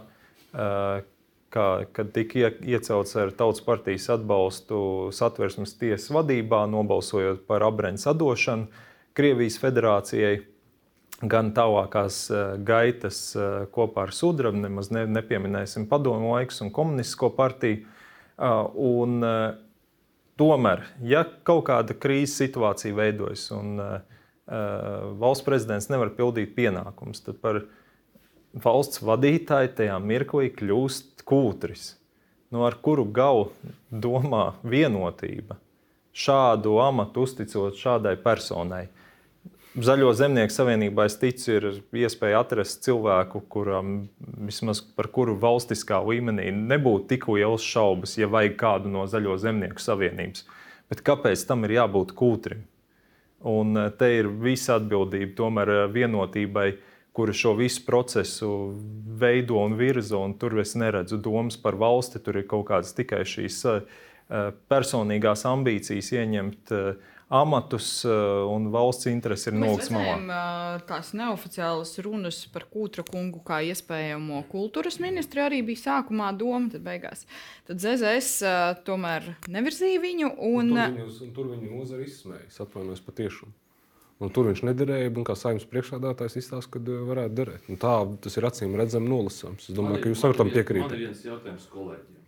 uh, 0.54 1.02
kā, 1.54 1.66
kad 1.98 2.12
tika 2.14 2.52
iecelts 2.62 3.16
ar 3.18 3.34
Tautas 3.34 3.64
partijas 3.66 4.06
atbalstu 4.14 5.10
satversmes 5.18 5.74
tiesas 5.80 6.12
vadībā, 6.14 6.68
nobalsojot 6.70 7.48
par 7.50 7.66
abrēnu 7.66 8.02
sadošanu 8.02 8.70
Krievijas 9.18 9.58
federācijai. 9.60 10.46
Gan 11.22 11.52
tālākās 11.58 12.24
uh, 12.34 12.54
gaitas 12.66 13.18
kopā 13.74 14.08
ar 14.08 14.14
Sudrabu, 14.14 14.62
nemaz 14.62 14.90
ne, 14.94 15.08
nepieminēsim 15.10 15.90
padomu 15.90 16.36
laikus 16.36 16.62
un 16.66 16.72
komunistisko 16.74 17.34
partiju. 17.38 17.84
Un, 18.42 19.20
Tomēr, 20.42 20.88
ja 21.06 21.22
kaut 21.46 21.68
kāda 21.68 21.94
krīzes 21.94 22.40
situācija 22.42 22.96
veidojas 22.98 23.44
un 23.54 23.76
uh, 23.78 24.00
valsts 25.22 25.46
prezidents 25.46 25.90
nevar 25.92 26.10
pildīt 26.18 26.56
pienākumus, 26.56 27.22
tad 27.22 27.38
par 27.44 27.62
valsts 28.64 29.04
vadītāju 29.06 29.76
tajā 29.78 30.00
mirklī 30.02 30.50
kļūst 30.56 31.22
kūtris, 31.30 31.92
no 32.50 32.66
ar 32.66 32.80
kuru 32.82 33.06
galu 33.06 33.52
domā 33.92 34.56
vienotība. 34.66 35.60
Šādu 36.12 36.74
amatu 36.84 37.28
uzticot 37.28 37.78
šādai 37.78 38.18
personai. 38.20 38.88
Zaļo 39.72 40.10
zemnieku 40.12 40.52
savienībā 40.52 41.06
es 41.08 41.14
ticu, 41.16 41.46
ir 41.56 41.66
iespēja 41.96 42.42
atrast 42.44 42.82
cilvēku, 42.84 43.40
kuram 43.48 44.10
vismaz 44.44 44.82
par 44.84 45.08
kuru 45.16 45.38
valstiskā 45.40 46.02
līmenī 46.04 46.50
nebūtu 46.52 47.08
tik 47.14 47.30
liels 47.32 47.64
šaubas, 47.64 48.18
ja 48.20 48.28
vajag 48.28 48.58
kādu 48.60 48.92
no 48.92 49.06
zaļo 49.08 49.38
zemnieku 49.40 49.80
savienības. 49.80 50.44
Bet 50.92 51.06
kāpēc 51.08 51.46
tam 51.48 51.64
ir 51.64 51.78
jābūt 51.78 52.12
kūtrim? 52.20 52.66
Un 53.48 53.80
eh, 53.80 53.88
te 53.96 54.10
ir 54.18 54.28
visa 54.44 54.76
atbildība 54.76 55.38
tomēr 55.40 55.72
eh, 55.72 55.86
vienotībai, 55.96 56.68
kura 57.16 57.32
šo 57.32 57.56
visu 57.56 57.86
procesu 57.88 58.50
veido 59.24 59.56
un 59.64 59.78
virza. 59.80 60.20
Un 60.20 60.36
tur 60.40 60.60
es 60.60 60.76
neredzu 60.76 61.16
domas 61.16 61.56
par 61.56 61.80
valsti. 61.80 62.20
Tur 62.20 62.42
ir 62.42 62.48
kaut 62.52 62.68
kādas 62.74 62.92
tikai 62.98 63.24
šīs 63.24 63.62
eh, 63.72 63.88
personīgās 64.72 65.48
ambīcijas 65.48 66.12
ieņemt 66.20 66.76
amatus 67.32 68.06
eh, 68.06 68.12
un 68.52 68.68
valsts 68.74 69.08
interesi 69.08 69.50
ir 69.50 69.56
noliks 69.56 69.88
malā. 69.94 70.18
Eh, 70.20 70.84
tās 70.90 71.14
neoficiālas 71.16 71.96
runas 72.04 72.44
par 72.52 72.68
Kūtra 72.72 73.06
kungu 73.08 73.40
kā 73.48 73.62
iespējamo 73.72 74.44
kultūras 74.52 75.00
ministru 75.04 75.46
arī 75.46 75.62
bija 75.66 75.86
sākumā 75.86 76.34
doma, 76.38 76.68
tad 76.74 76.84
beigās. 76.86 77.24
Tad 77.70 77.80
ZZS 77.84 78.44
eh, 78.44 78.60
tomēr 78.88 79.32
nevirzīja 79.48 80.04
viņu. 80.04 80.36
Un... 80.52 80.76
Un 80.76 81.00
tur 81.00 81.00
viņu, 81.00 81.34
tur 81.40 81.52
viņu 81.56 81.74
nozara 81.80 82.08
izsmējas, 82.08 82.62
atvainojos 82.66 83.04
patiešām. 83.08 83.56
Un 84.22 84.30
tur 84.30 84.52
viņš 84.52 84.62
nederēja, 84.68 85.10
un 85.18 85.26
kā 85.26 85.34
saimnes 85.40 85.66
priekšādātājs 85.72 86.36
izstāsta, 86.44 86.76
ka 86.76 86.98
varētu 87.08 87.38
derēt. 87.40 87.70
Un 87.72 87.80
tā 87.82 87.96
tas 88.22 88.36
ir 88.38 88.46
acīm 88.46 88.76
redzami 88.78 89.10
nolasāms. 89.10 89.72
Es 89.72 89.78
domāju, 89.78 90.04
ka 90.04 90.12
jūs 90.12 90.26
ar 90.28 90.38
tam 90.38 90.52
piekrītat. 90.54 90.92
Man 90.92 91.00
ir 91.00 91.08
viens 91.08 91.24
jautājums 91.26 91.66
kolēģiem. 91.72 92.21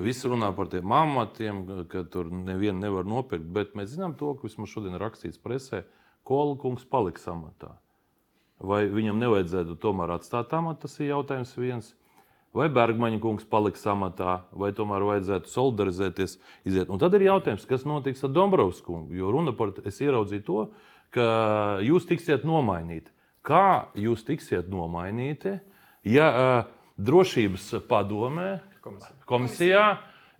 Visi 0.00 0.28
runā 0.32 0.48
par 0.56 0.70
tiem 0.72 0.92
amatiem, 0.96 1.64
ka 1.90 2.06
tur 2.08 2.30
nevienu 2.32 2.80
nevar 2.80 3.08
nopirkt, 3.08 3.44
bet 3.52 3.74
mēs 3.76 3.92
zinām 3.94 4.14
to, 4.16 4.32
ka 4.34 4.48
vismaz 4.48 4.72
šodien 4.72 4.96
rakstīts 5.00 5.40
presē, 5.40 5.84
Kola 6.24 6.54
kungs 6.60 6.84
paliks 6.88 7.24
amatā. 7.28 7.74
Vai 8.60 8.84
viņam 8.92 9.18
nevajadzētu 9.20 9.76
tomēr 9.80 10.12
atstāt 10.18 10.52
amatu, 10.56 10.84
tas 10.84 10.98
ir 11.00 11.10
jautājums 11.10 11.54
viens. 11.56 11.94
Vai 12.56 12.66
Bergmaņa 12.72 13.20
kungs 13.22 13.46
paliks 13.48 13.86
amatā, 13.88 14.40
vai 14.52 14.72
tomēr 14.76 15.04
vajadzētu 15.06 15.52
solidarizēties, 15.52 16.36
iziet. 16.66 16.90
Un 16.90 17.00
tad 17.00 17.14
ir 17.16 17.28
jautājums, 17.28 17.66
kas 17.68 17.86
notiks 17.88 18.24
ar 18.26 18.34
Dombrovs 18.34 18.82
kungu. 18.84 19.14
Jo 19.16 19.30
runa 19.32 19.54
par, 19.56 19.72
es 19.86 20.00
ieraudzīju 20.02 20.46
to, 20.46 20.64
ka 21.14 21.28
jūs 21.86 22.08
tiksiet 22.10 22.44
nomainīti. 22.48 23.12
Kā 23.46 23.90
jūs 23.96 24.26
tiksiet 24.26 24.68
nomainīti, 24.68 25.56
ja 26.04 26.26
uh, 26.30 26.72
drošības 27.00 27.70
padomē, 27.88 28.58
komisijā, 28.84 29.16
komisijā 29.28 29.84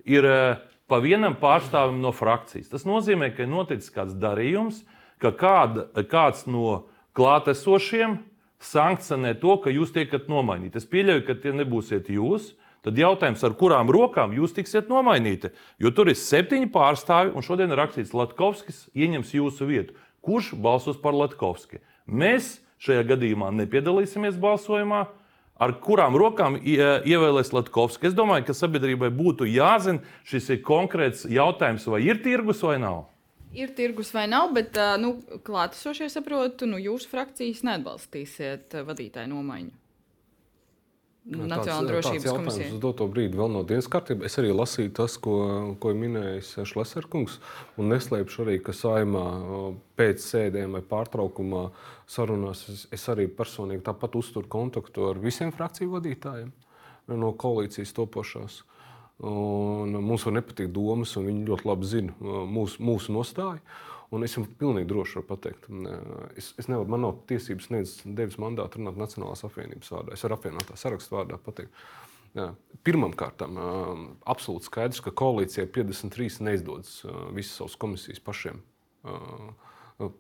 ir 0.09 0.27
uh, 0.29 0.63
pa 0.91 1.01
vienam 1.03 1.37
pārstāvim 1.41 2.01
no 2.03 2.13
frakcijas? 2.17 2.71
Tas 2.73 2.87
nozīmē, 2.89 3.33
ka 3.37 3.45
ir 3.45 3.53
noticis 3.53 3.93
kāds 3.95 4.17
darījums, 4.21 4.83
ka 5.21 5.35
kāda, 5.37 5.89
kāds 6.09 6.47
no 6.51 6.87
klātesošiem 7.17 8.19
sankcionē 8.61 9.35
to, 9.41 9.57
ka 9.63 9.73
jūs 9.73 9.93
tiekat 9.95 10.29
nomainīti. 10.31 10.81
Es 10.81 10.89
pieļauju, 10.89 11.25
ka 11.27 11.37
tie 11.41 11.55
nebūsiet 11.57 12.11
jūs. 12.13 12.55
Tad 12.81 12.97
jautājums, 12.97 13.43
ar 13.45 13.53
kurām 13.61 13.91
rokām 13.93 14.33
jūs 14.33 14.55
tiksiet 14.57 14.89
nomainīti? 14.89 15.51
Jo 15.81 15.93
tur 15.93 16.09
ir 16.09 16.17
septiņi 16.17 16.71
pārstāvi, 16.73 17.35
un 17.37 17.45
šodien 17.45 17.73
rakstīts, 17.77 18.13
ka 18.13 18.23
Latkovskis 18.23 18.87
ieņems 18.97 19.35
jūsu 19.37 19.69
vietu. 19.69 19.97
Kurš 20.25 20.55
balsos 20.57 20.97
par 21.01 21.17
Latkovski? 21.17 21.83
Mēs 22.09 22.59
šajā 22.81 23.05
gadījumā 23.13 23.51
nepiedalīsimies 23.59 24.41
balsojumā. 24.41 25.07
Ar 25.61 25.75
kurām 25.85 26.15
rokām 26.17 26.57
ievēlēs 26.65 27.53
Latkovski? 27.53 28.09
Es 28.09 28.15
domāju, 28.17 28.47
ka 28.49 28.57
sabiedrībai 28.57 29.11
būtu 29.13 29.45
jāzina, 29.45 30.01
šis 30.25 30.49
ir 30.55 30.63
konkrēts 30.65 31.27
jautājums, 31.29 31.85
vai 31.93 32.01
ir 32.07 32.23
tirgus 32.25 32.63
vai 32.65 32.79
nav. 32.81 33.03
Ir 33.53 33.75
tirgus 33.77 34.15
vai 34.15 34.25
nav, 34.31 34.55
bet 34.57 34.79
nu, 35.03 35.17
klātesošie 35.45 36.09
saprotu, 36.09 36.69
nu, 36.71 36.79
jūsu 36.81 37.11
frakcijas 37.11 37.65
neatbalstīsiet 37.67 38.79
vadītāju 38.87 39.33
nomaiņu. 39.35 39.80
Nacionālā 41.29 41.85
drošības 41.85 42.25
komisija. 42.33 42.69
Uz 42.73 42.81
doto 42.81 43.05
brīdi 43.11 43.37
vēl 43.37 43.51
no 43.53 43.61
dienas 43.69 43.91
kārtības. 43.93 44.25
Es 44.31 44.41
arī 44.41 44.55
lasīju 44.57 44.93
tas, 44.97 45.19
ko, 45.21 45.35
ko 45.83 45.93
minējis 45.95 46.55
Šleserkungs. 46.71 47.37
Un 47.77 47.93
neslēpšu 47.93 48.47
arī, 48.47 48.57
ka 48.65 48.73
saimā 48.75 49.27
pēc 50.01 50.25
sēdēm 50.25 50.79
vai 50.79 50.81
pārtraukumā 50.81 51.67
sarunās 52.11 52.65
es, 52.73 52.87
es 52.97 53.05
arī 53.13 53.29
personīgi 53.29 53.85
tāpat 53.91 54.17
uzturu 54.17 54.49
kontaktu 54.51 55.11
ar 55.11 55.21
visiem 55.21 55.53
frakciju 55.53 55.93
vadītājiem 55.99 56.51
no 57.21 57.35
koalīcijas 57.37 57.93
topošās. 57.97 58.63
Un 59.21 59.93
mums 60.01 60.25
var 60.25 60.39
nepatikt 60.39 60.73
domas, 60.73 61.13
un 61.21 61.29
viņi 61.29 61.49
ļoti 61.51 61.69
labi 61.69 61.89
zina 61.91 62.17
mūsu, 62.49 62.81
mūsu 62.81 63.13
nostāju. 63.13 63.61
Un 64.11 64.27
es 64.27 64.35
jums 64.35 64.51
pilnīgi 64.59 64.89
droši 64.91 65.21
varu 65.21 65.27
pateikt, 65.29 65.69
es, 66.39 66.51
es 66.59 66.67
nevaru, 66.67 66.91
man 66.91 67.05
nav 67.05 67.19
tiesības 67.31 67.69
nevis 67.71 67.93
devis 68.05 68.41
mandātu 68.43 68.81
runāt 68.81 68.99
Nacionālās 68.99 69.45
apvienības 69.47 69.93
vārdā. 69.95 70.17
Es 70.17 70.25
varu 70.27 70.39
apvienotā 70.39 70.79
sarakstu 70.81 71.15
vārdā 71.15 71.39
pateikt. 71.45 71.77
Pirmkārt, 72.87 73.43
absolūti 74.31 74.69
skaidrs, 74.69 75.03
ka 75.03 75.15
koalīcijai 75.19 75.67
53 75.75 76.43
neizdodas 76.47 77.01
visas 77.35 77.57
savas 77.59 77.79
komisijas 77.79 78.23
pašiem 78.23 78.63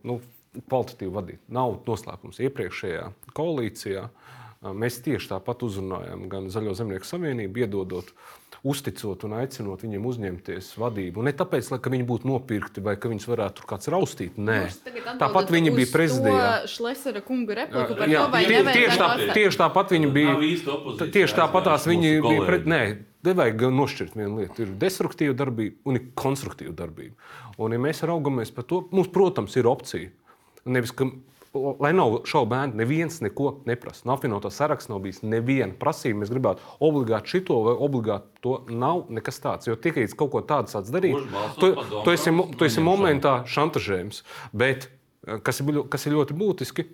nu, 0.07 0.18
kvalitatīvi 0.68 1.14
vadīt. 1.14 1.42
Nav 1.53 1.81
noslēpums 1.87 2.40
iepriekšējā 2.46 3.07
koalīcijā. 3.37 4.09
Mēs 4.61 4.99
tieši 5.01 5.31
tāpat 5.31 5.62
uzrunājām 5.64 6.27
gan 6.29 6.51
Zaļo 6.53 6.75
zemnieku 6.77 7.09
savienību, 7.09 7.62
iedodot 7.62 8.11
uzticot 8.61 9.23
un 9.25 9.38
aicinot 9.38 9.81
viņiem 9.81 10.05
uzņemties 10.11 10.66
vadību. 10.77 11.23
Ne 11.25 11.33
tāpēc, 11.33 11.70
ka 11.81 11.92
viņi 11.94 12.05
būtu 12.05 12.29
nopirkti 12.29 12.83
vai 12.85 12.99
ka 13.01 13.09
viņus 13.09 13.25
varētu 13.31 13.64
kāds 13.70 13.88
raustīt. 13.88 14.37
Nē, 14.37 14.59
tāpat 15.23 15.49
viņi 15.55 15.73
bija 15.79 15.88
prezidijā. 15.94 16.51
Šlesera 16.68 17.23
kunga 17.25 17.57
repliku 17.62 17.96
par 18.03 18.12
jā, 18.12 18.27
to, 18.27 18.35
vai 18.35 18.42
tie, 18.44 18.61
tieši, 18.68 18.99
tā, 19.01 19.09
tieši 19.38 19.61
tāpat 19.62 19.94
viņi 19.96 20.12
bija. 20.18 20.37
Tieši 21.09 21.38
tāpatās 21.40 21.88
viņi 21.88 22.12
bija 22.29 22.44
pret. 22.44 22.68
Nē, 22.68 22.83
Nevajag 23.20 23.66
nošķirt 23.77 24.14
vienu 24.16 24.38
lietu. 24.40 24.64
Ir 24.64 24.77
destruktīva 24.81 25.35
darbība 25.37 25.88
un 25.88 25.99
ir 25.99 26.07
konstruktīva 26.16 26.73
darbība. 26.77 27.16
Un, 27.61 27.75
ja 27.77 27.81
mēs 27.81 28.01
raugamies 28.09 28.53
par 28.57 28.64
to, 28.68 28.79
mums, 28.96 29.11
protams, 29.12 29.57
ir 29.61 29.68
opcija. 29.68 30.09
Nevis, 30.64 30.94
ka 30.96 31.09
lai 31.54 31.90
nav 31.96 32.20
šaubēni, 32.30 32.78
neviens 32.78 33.18
neko 33.24 33.52
neprasa. 33.66 34.04
Nav 34.06 34.20
apvienotā 34.20 34.52
sarakstā, 34.54 34.92
nav 34.92 35.02
bijis 35.02 35.20
neviena 35.26 35.74
prasība. 35.78 36.22
Mēs 36.22 36.30
gribētu 36.30 36.62
obligāti 36.86 37.34
šito 37.34 37.58
vai 37.66 37.74
obligāti 37.74 38.42
to. 38.44 38.56
Nav 38.70 39.08
nekas 39.10 39.42
tāds. 39.42 39.66
Jo 39.66 39.74
tikai 39.74 40.06
kaut 40.14 40.30
ko 40.34 40.44
tādu 40.46 40.70
sāc 40.70 40.90
darīt, 40.94 41.18
tu, 41.58 41.72
tu 41.74 42.14
esi, 42.14 42.34
tu 42.54 42.66
esi 42.68 42.84
momentā 42.84 43.40
šantažējams. 43.50 44.22
Bet 44.54 44.86
eh, 44.86 45.40
kas 45.42 45.62
ir, 45.62 45.80
kas 45.90 46.06
ir 46.06 46.18
ļoti 46.18 46.36
būtiski, 46.38 46.86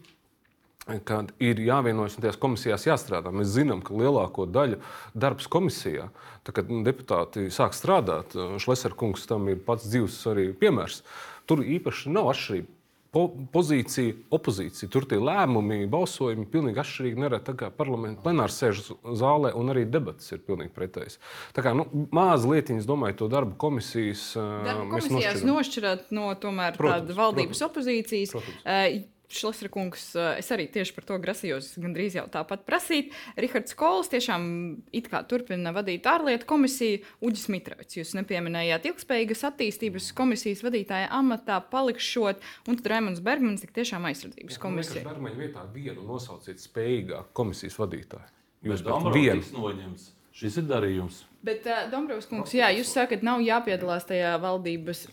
kad 1.05 1.33
ir 1.43 1.59
jāvienojas 1.61 2.15
un 2.17 2.25
tajās 2.25 2.39
komisijās 2.41 2.87
jāstrādā. 2.87 3.33
Mēs 3.35 3.51
zinām, 3.59 3.83
ka 3.85 3.97
lielāko 3.99 4.47
daļu 4.49 4.79
darbs 5.19 5.51
komisijā, 5.51 6.09
tad, 6.47 6.55
kad 6.61 6.71
deputāti 6.87 7.49
sāk 7.53 7.75
strādāt, 7.75 8.37
Šlesner 8.63 8.95
kungs 8.97 9.27
tam 9.29 9.51
ir 9.51 9.59
pats 9.67 9.89
dzīves 9.91 10.21
arī 10.31 10.47
piemērs. 10.57 11.03
Tur 11.51 11.65
īpaši 11.67 12.15
nav 12.15 12.31
atšķirība 12.31 12.76
po, 13.15 13.27
pozīcija, 13.53 14.15
opozīcija. 14.35 14.89
Tur 14.93 15.07
tie 15.09 15.19
lēmumi, 15.23 15.83
balsojumi 15.91 16.47
ir 16.47 16.53
pilnīgi 16.53 16.83
atšķirīgi. 16.83 17.23
Nereti 17.23 17.49
tā 17.51 17.57
kā 17.61 17.71
parlamenta 17.75 18.25
plenārs 18.27 18.59
sēž 18.61 18.83
zālē, 19.19 19.53
un 19.57 19.73
arī 19.75 19.87
debatas 19.91 20.33
ir 20.35 20.45
pilnīgi 20.47 20.75
pretējas. 20.77 21.19
Tā 21.57 21.65
kā 21.67 21.75
nu, 21.77 21.87
maza 22.15 22.51
lietiņa, 22.51 22.85
es 22.85 22.89
domāju, 22.89 23.21
to 23.23 23.31
darbu 23.33 23.59
komisijas. 23.61 24.29
Darba 24.37 24.89
komisijās 24.95 25.45
nošķirat 25.47 26.09
no 26.17 26.31
tomēr 26.41 26.79
protams, 26.79 27.07
tāda 27.07 27.21
valdības 27.21 27.53
protams, 27.53 27.69
opozīcijas. 27.71 28.35
Protams. 28.37 29.13
Šlesra 29.29 29.69
kungs, 29.73 30.15
eh, 30.15 30.39
es 30.39 30.51
arī 30.55 30.69
tieši 30.71 30.95
par 30.95 31.05
to 31.09 31.19
grasījos 31.19 31.73
gandrīz 31.83 32.15
jau 32.19 32.27
tāpat 32.31 32.63
prasīt. 32.69 33.13
Rihards 33.37 33.75
Kols 33.75 34.11
tiešām 34.13 34.83
it 34.93 35.11
kā 35.11 35.23
turpina 35.27 35.73
vadīt 35.75 36.07
ārlietu 36.07 36.47
komisiju. 36.47 37.03
Uģis 37.27 37.49
Mitrovics, 37.51 37.99
jūs 37.99 38.15
nepieminējāt 38.19 38.87
ilgspējīgas 38.93 39.45
attīstības 39.51 40.13
komisijas 40.17 40.63
vadītāja 40.63 41.11
amatā 41.11 41.59
palikšot, 41.73 42.43
un 42.69 42.79
tad 42.79 42.91
Raimons 42.93 43.21
Bergmans 43.21 43.65
tik 43.65 43.75
tiešām 43.75 44.07
aizsardzības 44.13 44.61
komisija. 44.63 45.05
Bergmaņa 45.09 45.41
vietā 45.41 45.67
vienu 45.75 46.07
nosauciet 46.07 46.63
spējīgāku 46.63 47.35
komisijas 47.37 47.79
vadītāju. 47.83 48.31
Jūs 48.67 48.83
esat 48.83 49.11
viens 49.15 49.51
noņemts. 49.55 50.13
Šis 50.37 50.59
ir 50.61 50.67
darījums. 50.69 51.23
Bet, 51.47 51.67
uh, 51.71 51.85
Dombrovs 51.93 52.27
kungs, 52.31 52.55
jā, 52.57 52.73
jūs 52.75 52.91
sakat, 52.97 53.23
nav 53.27 53.43
jāpiedalās 53.45 54.09
tajā 54.09 54.35
valdības 54.43 55.05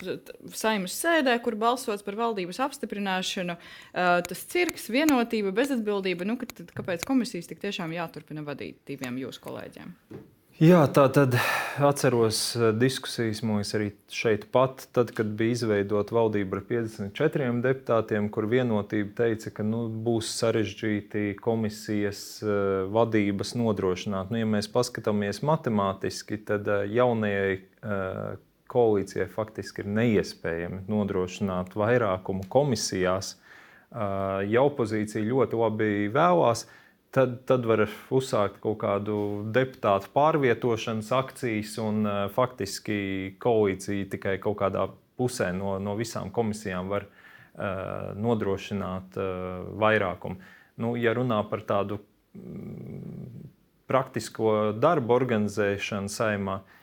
saimnes 0.58 0.96
sēdē, 0.98 1.36
kur 1.46 1.58
balsots 1.60 2.06
par 2.06 2.18
valdības 2.18 2.62
apstiprināšanu. 2.66 3.58
Uh, 3.58 4.18
tas 4.26 4.46
cirks, 4.50 4.90
vienotība, 4.94 5.54
bezatbildība. 5.56 6.26
Nu, 6.26 6.40
kad, 6.42 6.56
kāpēc 6.74 7.06
komisijas 7.08 7.52
tik 7.52 7.62
tiešām 7.62 7.94
jāturpina 7.94 8.46
vadīt 8.48 8.82
diviem 8.90 9.22
jūsu 9.22 9.46
kolēģiem? 9.46 9.94
Jā, 10.62 10.84
tā 10.94 11.08
tad 11.10 11.34
atceros 11.82 12.40
eh, 12.54 12.68
diskusijas 12.78 13.40
mūsu 13.42 13.74
arī 13.74 13.88
šeit 14.14 14.44
pat, 14.54 14.84
tad, 14.94 15.10
kad 15.18 15.32
bija 15.34 15.56
izveidota 15.56 16.14
valdība 16.14 16.60
ar 16.60 16.68
54 16.68 17.48
deputātiem, 17.64 18.28
kur 18.30 18.46
vienotība 18.52 19.16
teica, 19.18 19.50
ka 19.50 19.66
nu, 19.66 19.88
būs 20.06 20.30
sarežģīti 20.38 21.32
komisijas 21.42 22.22
uh, 22.46 22.84
vadības 22.94 23.56
nodrošināt. 23.58 24.30
Nu, 24.30 24.44
ja 24.44 24.52
mēs 24.52 24.70
paskatāmies 24.70 25.42
matemātiski, 25.42 26.38
tad 26.46 26.70
uh, 26.70 26.86
jaunajai 26.86 27.58
koalīcijai 28.70 29.26
faktiski 29.34 29.82
ir 29.82 29.90
neiespējami 29.98 30.86
nodrošināt 30.90 31.74
vairākumu 31.78 32.46
komisijās. 32.50 33.36
Ja 33.92 34.64
opozīcija 34.64 35.22
ļoti 35.28 35.60
labi 35.60 35.90
vēlās, 36.16 36.64
tad 36.64 36.83
tad, 37.14 37.38
tad 37.50 37.66
var 37.70 37.86
uzsākt 38.14 38.60
kaut 38.64 38.80
kādu 38.82 39.18
deputātu 39.54 40.10
pārvietošanas 40.16 41.12
akcijas, 41.16 41.78
un 41.84 42.04
uh, 42.08 42.20
faktiski 42.34 43.36
koalīcija 43.44 44.10
tikai 44.16 44.38
kaut 44.44 44.60
kādā 44.64 44.88
pusē 45.20 45.52
no, 45.56 45.78
no 45.80 45.96
visām 46.00 46.32
komisijām 46.34 46.90
var 46.92 47.08
uh, 47.08 48.14
nodrošināt 48.18 49.20
uh, 49.22 49.66
vairākumu. 49.84 50.42
Nu, 50.82 50.96
ja 50.98 51.14
runā 51.14 51.44
par 51.50 51.62
tādu 51.70 52.00
mm, 52.34 53.50
praktisko 53.90 54.74
darbu 54.82 55.14
organizēšanu 55.14 56.10
saimā, 56.10 56.62
uh, 56.64 56.80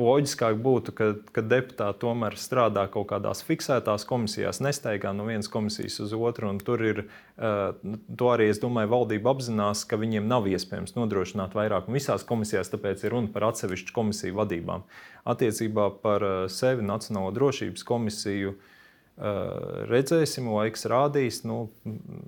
loģiskāk 0.00 0.58
būtu, 0.58 0.92
ka, 0.96 1.06
ka 1.34 1.42
deputāti 1.46 2.00
tomēr 2.02 2.34
strādā 2.40 2.86
kaut 2.90 3.06
kādās 3.12 3.44
fiksētās 3.46 4.06
komisijās, 4.08 4.58
nesteigā 4.64 5.12
no 5.14 5.26
vienas 5.28 5.48
komisijas 5.50 6.00
uz 6.02 6.14
otru. 6.18 6.50
Tur 6.66 6.82
ir, 6.82 7.02
uh, 7.38 7.76
to 8.18 8.30
arī 8.32 8.48
es 8.50 8.58
domāju, 8.62 8.90
valdība 8.90 9.30
apzinās, 9.34 9.84
ka 9.86 9.98
viņiem 10.00 10.26
nav 10.30 10.48
iespējams 10.50 10.96
nodrošināt 10.98 11.54
vairākumu 11.54 11.98
visās 12.00 12.26
komisijās, 12.26 12.72
tāpēc 12.74 13.06
ir 13.06 13.14
runa 13.14 13.30
par 13.34 13.50
atsevišķu 13.52 13.94
komisiju 13.94 14.38
vadībām. 14.42 14.86
Attiecībā 15.30 15.90
par 16.02 16.26
uh, 16.26 16.36
sevi 16.50 16.86
Nacionālo 16.86 17.30
drošības 17.36 17.86
komisiju. 17.86 18.56
Uh, 19.14 19.84
redzēsim, 19.86 20.50
laiks 20.50 20.88
rādīs. 20.90 21.44
Nu, 21.46 21.68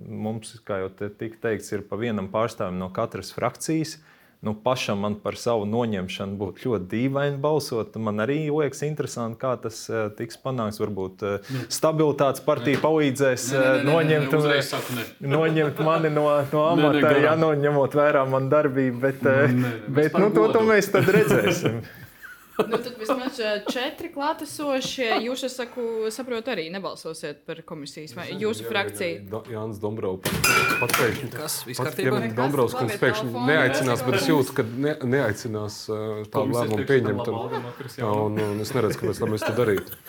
mums, 0.07 0.55
kā 0.63 0.85
jau 0.85 0.93
te 0.95 1.11
tika 1.11 1.49
teikts, 1.49 1.73
ir 1.75 1.83
pa 1.83 1.99
vienam 1.99 2.31
pārstāvim 2.31 2.79
no 2.79 2.87
katras 2.95 3.33
frakcijas. 3.35 3.97
Nu, 4.41 4.53
pašam 4.53 4.99
man 5.01 5.15
par 5.17 5.35
savu 5.35 5.65
noņemšanu 5.65 6.37
būtu 6.37 6.69
ļoti 6.69 6.87
dīvaini 6.91 7.39
balsot. 7.41 7.95
Man 7.97 8.21
arī 8.21 8.37
liekas, 8.53 8.83
interesanti, 8.85 9.39
kā 9.41 9.55
tas 9.63 9.79
uh, 9.89 10.11
tiks 10.13 10.37
panākts. 10.43 10.77
Varbūt 10.81 11.25
uh, 11.25 11.51
stabilitātes 11.73 12.45
partija 12.45 12.77
palīdzēs 12.83 13.47
uh, 13.55 13.67
noņemt, 13.87 14.35
noņemt 15.25 15.85
mani 15.89 16.13
no, 16.13 16.27
no 16.53 16.65
amata, 16.69 17.15
ja 17.17 17.33
nu, 17.39 17.49
ņemot 17.65 17.97
vērā 17.97 18.27
manu 18.29 18.53
darbību. 18.53 18.99
Bet, 19.07 19.25
bet 19.89 20.21
nu, 20.21 20.29
to, 20.35 20.51
to 20.53 20.67
mēs 20.69 20.93
tad 20.93 21.09
redzēsim. 21.17 21.81
nu, 22.65 22.77
tad 22.77 22.95
vismaz 22.99 23.39
četri 23.69 24.09
klātesošie. 24.13 25.09
Jūs, 25.25 25.45
es 25.47 25.57
saku, 25.59 26.07
saprotu, 26.13 26.51
arī 26.53 26.67
nebalsosiet 26.73 27.43
par 27.47 27.61
komisijas 27.67 28.15
vai 28.17 28.27
jūsu 28.33 28.65
jā, 28.65 28.71
frakciju. 28.71 29.21
Jā, 29.21 29.41
jā, 29.45 29.55
Jānis 29.57 29.81
Dombrovs 29.83 30.35
pat 30.81 30.95
pēkšņi. 30.97 31.31
Kas 31.35 31.59
kārtībā? 31.77 32.21
Dombrovs 32.37 32.75
kungs 32.77 32.99
pēkšņi 33.01 33.45
neaicinās, 33.51 34.03
bet 34.07 34.19
es 34.21 34.27
jūtu, 34.31 34.57
ka 34.57 34.67
ne, 34.67 34.97
neaicinās 35.15 35.79
tādu 36.33 36.57
lēmumu 36.57 36.89
pieņemt. 36.89 37.33
Un, 38.07 38.43
un, 38.49 38.61
es 38.65 38.73
neredzu, 38.75 39.01
kāpēc 39.03 39.25
mēs 39.35 39.47
to 39.47 39.55
darītu. 39.57 40.05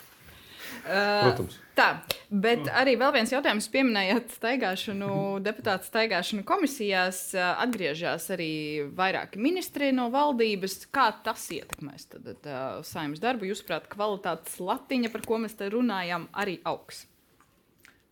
Protams. 0.89 1.59
Uh, 1.79 1.83
tā, 1.85 2.15
bet 2.29 2.69
arī 2.75 2.95
vēl 2.99 3.13
viens 3.15 3.31
jautājums. 3.33 3.69
Pieminējāt 3.71 4.33
staigāšanu, 4.35 5.11
deputātu 5.47 5.87
staigāšanu 5.89 6.45
komisijās. 6.47 7.21
Atgriežas 7.35 8.29
arī 8.35 8.51
vairāki 8.95 9.41
ministri 9.41 9.93
no 9.95 10.09
valdības. 10.13 10.81
Kā 10.93 11.09
tas 11.25 11.45
ietekmēs 11.55 12.09
tad, 12.13 12.33
uh, 12.43 12.81
saimnes 12.87 13.23
darbu? 13.23 13.49
Jūsuprāt, 13.49 13.87
kvalitātes 13.91 14.59
latiņa, 14.63 15.13
par 15.13 15.25
ko 15.27 15.39
mēs 15.45 15.55
te 15.59 15.71
runājam, 15.71 16.27
arī 16.37 16.59
augs? 16.69 17.05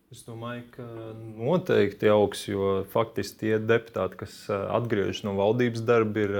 Es 0.08 0.22
domāju, 0.24 0.62
ka 0.72 0.84
noteikti 1.36 2.08
augs, 2.08 2.46
jo 2.48 2.78
faktiski 2.94 3.42
tie 3.42 3.58
deputāti, 3.60 4.16
kas 4.22 4.38
atgriežas 4.48 5.20
no 5.26 5.34
valdības 5.36 5.82
darba, 5.84 6.22
ir 6.24 6.32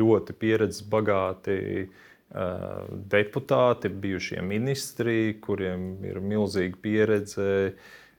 ļoti 0.00 0.34
pieredzes 0.34 0.82
bagāti 0.90 1.86
deputāti, 2.34 3.88
bijušie 3.88 4.40
ministri, 4.42 5.36
kuriem 5.42 6.04
ir 6.06 6.18
milzīga 6.22 6.80
pieredze, 6.82 7.50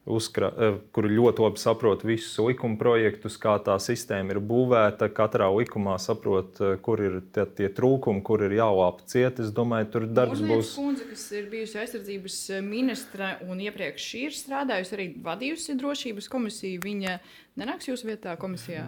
uzkra, 0.05 0.51
kuri 0.93 1.09
ļoti 1.15 1.41
labi 1.41 1.61
saprot 1.61 2.03
visus 2.05 2.37
likuma 2.45 2.77
projektus, 2.79 3.39
kā 3.41 3.55
tā 3.65 3.77
sistēma 3.81 4.35
ir 4.35 4.41
būvēta. 4.45 5.09
Katrā 5.15 5.47
likumā 5.53 5.97
saprot, 6.01 6.59
kur 6.85 7.01
ir 7.01 7.19
tie, 7.33 7.47
tie 7.57 7.69
trūkumi, 7.73 8.21
kur 8.25 8.43
ir 8.45 8.53
jālāpa 8.57 9.07
ciet. 9.09 9.41
Es 9.41 9.53
domāju, 9.55 9.89
tur 9.95 10.05
darbs 10.09 10.43
Mūžnieku 10.43 10.61
būs. 10.61 10.75
Kundze, 10.77 11.07
kas 11.09 11.25
ir 11.33 11.49
bijusi 11.53 11.81
aizsardzības 11.81 12.37
ministre 12.65 13.31
un 13.49 13.63
iepriekš 13.65 14.11
ir 14.21 14.37
strādājusi 14.37 14.95
arī 14.97 15.09
vadījusi 15.25 15.79
drošības 15.81 16.29
komisiju, 16.31 16.83
viņa 16.85 17.17
nenāks 17.57 17.89
jūsu 17.89 18.09
vietā 18.11 18.35
komisijā? 18.39 18.85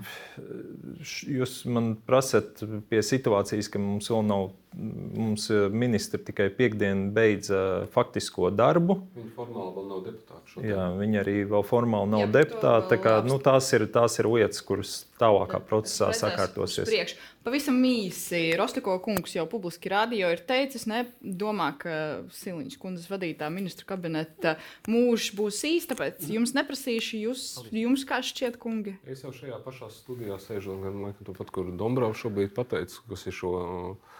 Jūs 1.25 1.59
man 1.71 1.95
prasat 2.07 2.61
pie 2.91 3.01
situācijas, 3.05 3.71
ka 3.71 3.81
mums 3.81 4.09
vēl 4.11 4.25
nav, 4.27 4.49
mums 4.77 5.47
ministri 5.73 6.19
tikai 6.27 6.49
piekdien 6.53 7.07
beidza 7.15 7.87
faktisko 7.93 8.51
darbu. 8.53 8.99
Viņa 9.15 9.33
formāli 9.37 9.73
vēl 9.77 9.87
nav 9.93 10.03
deputāti. 10.09 10.51
Šodien. 10.51 10.69
Jā, 10.71 10.83
viņa 11.07 11.23
arī 11.23 11.35
vēl 11.47 11.63
formāli 11.65 12.11
nav 12.11 12.25
Jā, 12.25 12.29
deputāte. 12.41 12.91
Tā 12.91 12.99
kā, 13.01 13.15
nu, 13.25 13.39
tās, 13.43 13.69
ir, 13.75 13.87
tās 13.93 14.17
ir 14.19 14.29
lietas, 14.29 14.61
kuras 14.65 14.93
tālākā 15.17 15.59
procesā 15.65 16.11
Redzēs 16.11 16.19
uz 16.19 16.23
sakārtosies. 16.25 16.89
priekšu. 16.89 17.17
Pavisam 17.47 17.79
īsi, 17.87 18.41
Rostiko 18.59 18.97
kungs 19.03 19.37
jau 19.37 19.45
publiski 19.49 19.91
rādīja, 19.93 20.33
ir 20.35 20.43
teicis, 20.49 20.83
nedomā, 20.89 21.69
ka 21.79 21.93
Siliņš 22.35 22.75
kundzes 22.81 23.07
vadītā 23.07 23.47
ministru 23.53 23.87
kabineta 23.87 24.57
mūžs 24.91 25.31
būs 25.37 25.61
īsts, 25.69 25.89
tāpēc 25.93 26.27
jums 26.33 26.51
neprasīšu, 26.57 27.21
jūs, 27.23 27.45
jums 27.71 28.03
kā 28.07 28.19
šķiet, 28.25 28.59
kungi? 28.59 28.97
Es 29.07 29.23
jau 29.23 29.31
šajā 29.35 29.61
pašā 29.63 29.89
studijā 29.95 30.41
sēžu, 30.43 30.75
gan 30.83 30.99
laikam, 31.07 31.23
to 31.29 31.37
pat, 31.37 31.53
kur 31.55 31.71
Dombrovs 31.79 32.25
šobrīd 32.25 32.51
pateica, 32.57 32.99
kas 33.07 33.27
ir 33.31 33.39
šo 33.39 33.53
uh, 33.63 34.17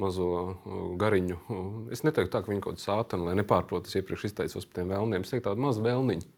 mazo 0.00 0.28
gariņu. 1.00 1.40
Es 1.94 2.02
neteiktu 2.06 2.32
tā, 2.32 2.42
ka 2.42 2.50
viņi 2.50 2.64
kaut 2.64 2.78
kāda 2.78 2.86
sātana, 2.86 3.30
lai 3.30 3.36
nepārprotas 3.38 3.94
iepriekš 4.00 4.30
izteicos 4.30 4.66
par 4.66 4.80
tiem 4.80 4.94
vēlniem. 4.94 5.26
Es 5.26 5.34
teiktu 5.34 5.50
tādu 5.50 5.66
mazu 5.66 5.84
vēlniņu. 5.84 6.32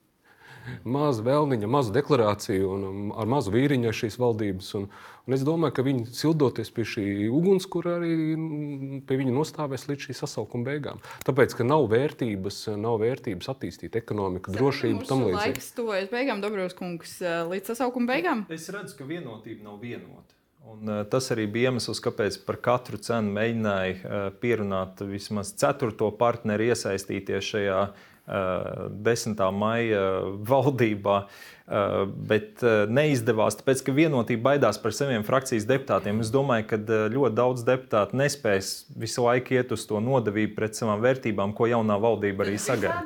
Mazu 0.82 1.22
vēlniņu, 1.22 1.68
mazu 1.70 1.92
deklarāciju 1.94 2.70
un 2.74 2.86
um, 2.88 3.02
ar 3.14 3.28
mazu 3.30 3.52
vīriņu 3.54 3.92
šīs 3.94 4.16
valdības. 4.18 4.70
Un, 4.80 4.88
un 5.26 5.36
es 5.36 5.44
domāju, 5.46 5.76
ka 5.76 5.84
viņi 5.86 6.08
sildoties 6.10 6.72
pie 6.74 6.86
šī 6.90 7.04
ugunskura 7.30 7.96
arī 8.00 8.12
mm, 8.34 9.00
pie 9.06 9.20
viņa 9.20 9.34
nostāvēs 9.36 9.86
līdz 9.86 10.08
šī 10.08 10.16
sasaukuma 10.18 10.66
beigām. 10.72 11.02
Tāpēc, 11.28 11.54
ka 11.58 11.66
nav 11.66 11.86
vērtības, 11.92 12.64
nav 12.82 12.98
vērtības 13.04 13.52
attīstīt 13.54 13.98
ekonomiku, 14.02 14.54
drošību, 14.58 15.06
tam 15.06 15.22
līdzīgi. 15.28 15.54
Laiks 15.54 15.70
tuvojas 15.78 16.10
beigām, 16.10 16.42
Dobrovs 16.42 16.74
kungs, 16.78 17.20
līdz 17.22 17.74
sasaukuma 17.74 18.16
beigām. 18.16 18.46
Es 18.50 18.66
redzu, 18.74 18.98
ka 18.98 19.06
vienotība 19.06 19.70
nav 19.70 19.78
vienota. 19.86 20.35
Un, 20.66 20.88
uh, 20.90 21.04
tas 21.06 21.30
arī 21.30 21.46
bija 21.50 21.70
iemesls, 21.70 22.00
kāpēc 22.02 22.40
par 22.46 22.58
katru 22.64 22.98
cenu 22.98 23.30
mēģināja 23.36 23.94
uh, 23.94 24.26
pierunāt 24.42 25.02
vismaz 25.06 25.52
ceturto 25.54 26.10
partneri 26.18 26.72
iesaistīties 26.72 27.52
šajā 27.52 27.80
10. 28.26 29.44
maija 29.54 30.06
valdībā. 30.48 31.20
Uh, 31.66 32.04
bet 32.06 32.60
uh, 32.62 32.84
neizdevās, 32.86 33.56
tāpēc 33.58 33.80
ka 33.82 33.90
vienotība 33.90 34.52
baidās 34.52 34.76
par 34.78 34.92
saviem 34.94 35.24
frakcijas 35.26 35.64
deputātiem. 35.66 36.20
Es 36.22 36.30
domāju, 36.30 36.62
ka 36.70 36.78
ļoti 37.10 37.34
daudz 37.34 37.64
deputātu 37.66 38.14
nespēs 38.20 38.68
visu 38.94 39.24
laiku 39.26 39.56
iet 39.56 39.74
uz 39.74 39.82
to 39.90 39.98
nodevību 39.98 40.54
pret 40.54 40.78
savām 40.78 41.02
vērtībām, 41.02 41.56
ko 41.58 41.66
jaunā 41.66 41.98
valdība 41.98 42.46
arī 42.46 42.54
sagaida. 42.62 43.02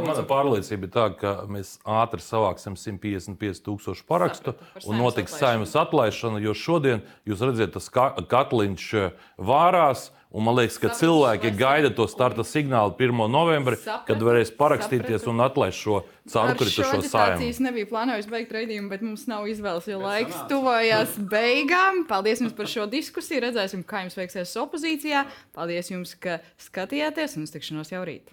Mana 0.00 0.24
pārliecība 0.32 0.88
ir 0.88 0.92
tā, 0.96 1.06
ka 1.20 1.34
mēs 1.52 1.76
ātri 1.84 2.24
savāksim 2.24 2.76
155 2.80 3.60
tūkstošu 3.68 4.08
parakstu 4.08 4.54
un 4.86 4.96
notiks 5.00 5.36
saimnes 5.36 5.76
atlaišana, 5.76 6.40
jo 6.40 6.56
šodien 6.56 7.04
jūs 7.28 7.44
redzat, 7.44 7.76
tas 7.76 7.92
ka- 7.92 8.14
katliņš 8.32 8.88
eh, 8.96 9.10
vārās. 9.36 10.08
Un 10.28 10.44
man 10.44 10.58
liekas, 10.58 10.76
ka 10.76 10.90
Sapratu, 10.90 11.00
cilvēki 11.00 11.50
gaida 11.56 11.88
to 11.96 12.04
starta 12.10 12.44
signālu 12.44 12.92
1. 13.00 13.22
novembrī, 13.32 13.78
kad 13.80 14.20
varēs 14.20 14.50
parakstīties 14.58 15.22
sapratu. 15.22 15.32
un 15.32 15.40
atlaist 15.40 15.80
šo 15.80 16.02
caurkritušo 16.28 16.84
saimu. 16.84 17.00
aģitācijas 17.00 17.60
nebija 17.64 17.88
plānojis 17.88 18.28
beigt 18.28 18.52
raidījumu, 18.52 18.92
bet 18.92 19.04
mums 19.06 19.24
nav 19.30 19.48
izvēles, 19.48 19.88
jo 19.88 20.02
laiks 20.02 20.36
tuvojās 20.52 21.16
beigām. 21.34 22.04
Paldies 22.10 22.44
jums 22.44 22.56
par 22.58 22.68
šo 22.68 22.84
diskusiju. 22.92 23.46
Redzēsim, 23.48 23.86
kā 23.88 24.04
jums 24.04 24.20
veiksies 24.20 24.52
opozīcijā. 24.60 25.24
Paldies 25.56 25.88
jums, 25.94 26.12
ka 26.20 26.42
skatījāties 26.60 27.40
un 27.40 27.48
uz 27.48 27.56
tikšanos 27.56 27.96
jau 27.96 28.04
rīt. 28.04 28.28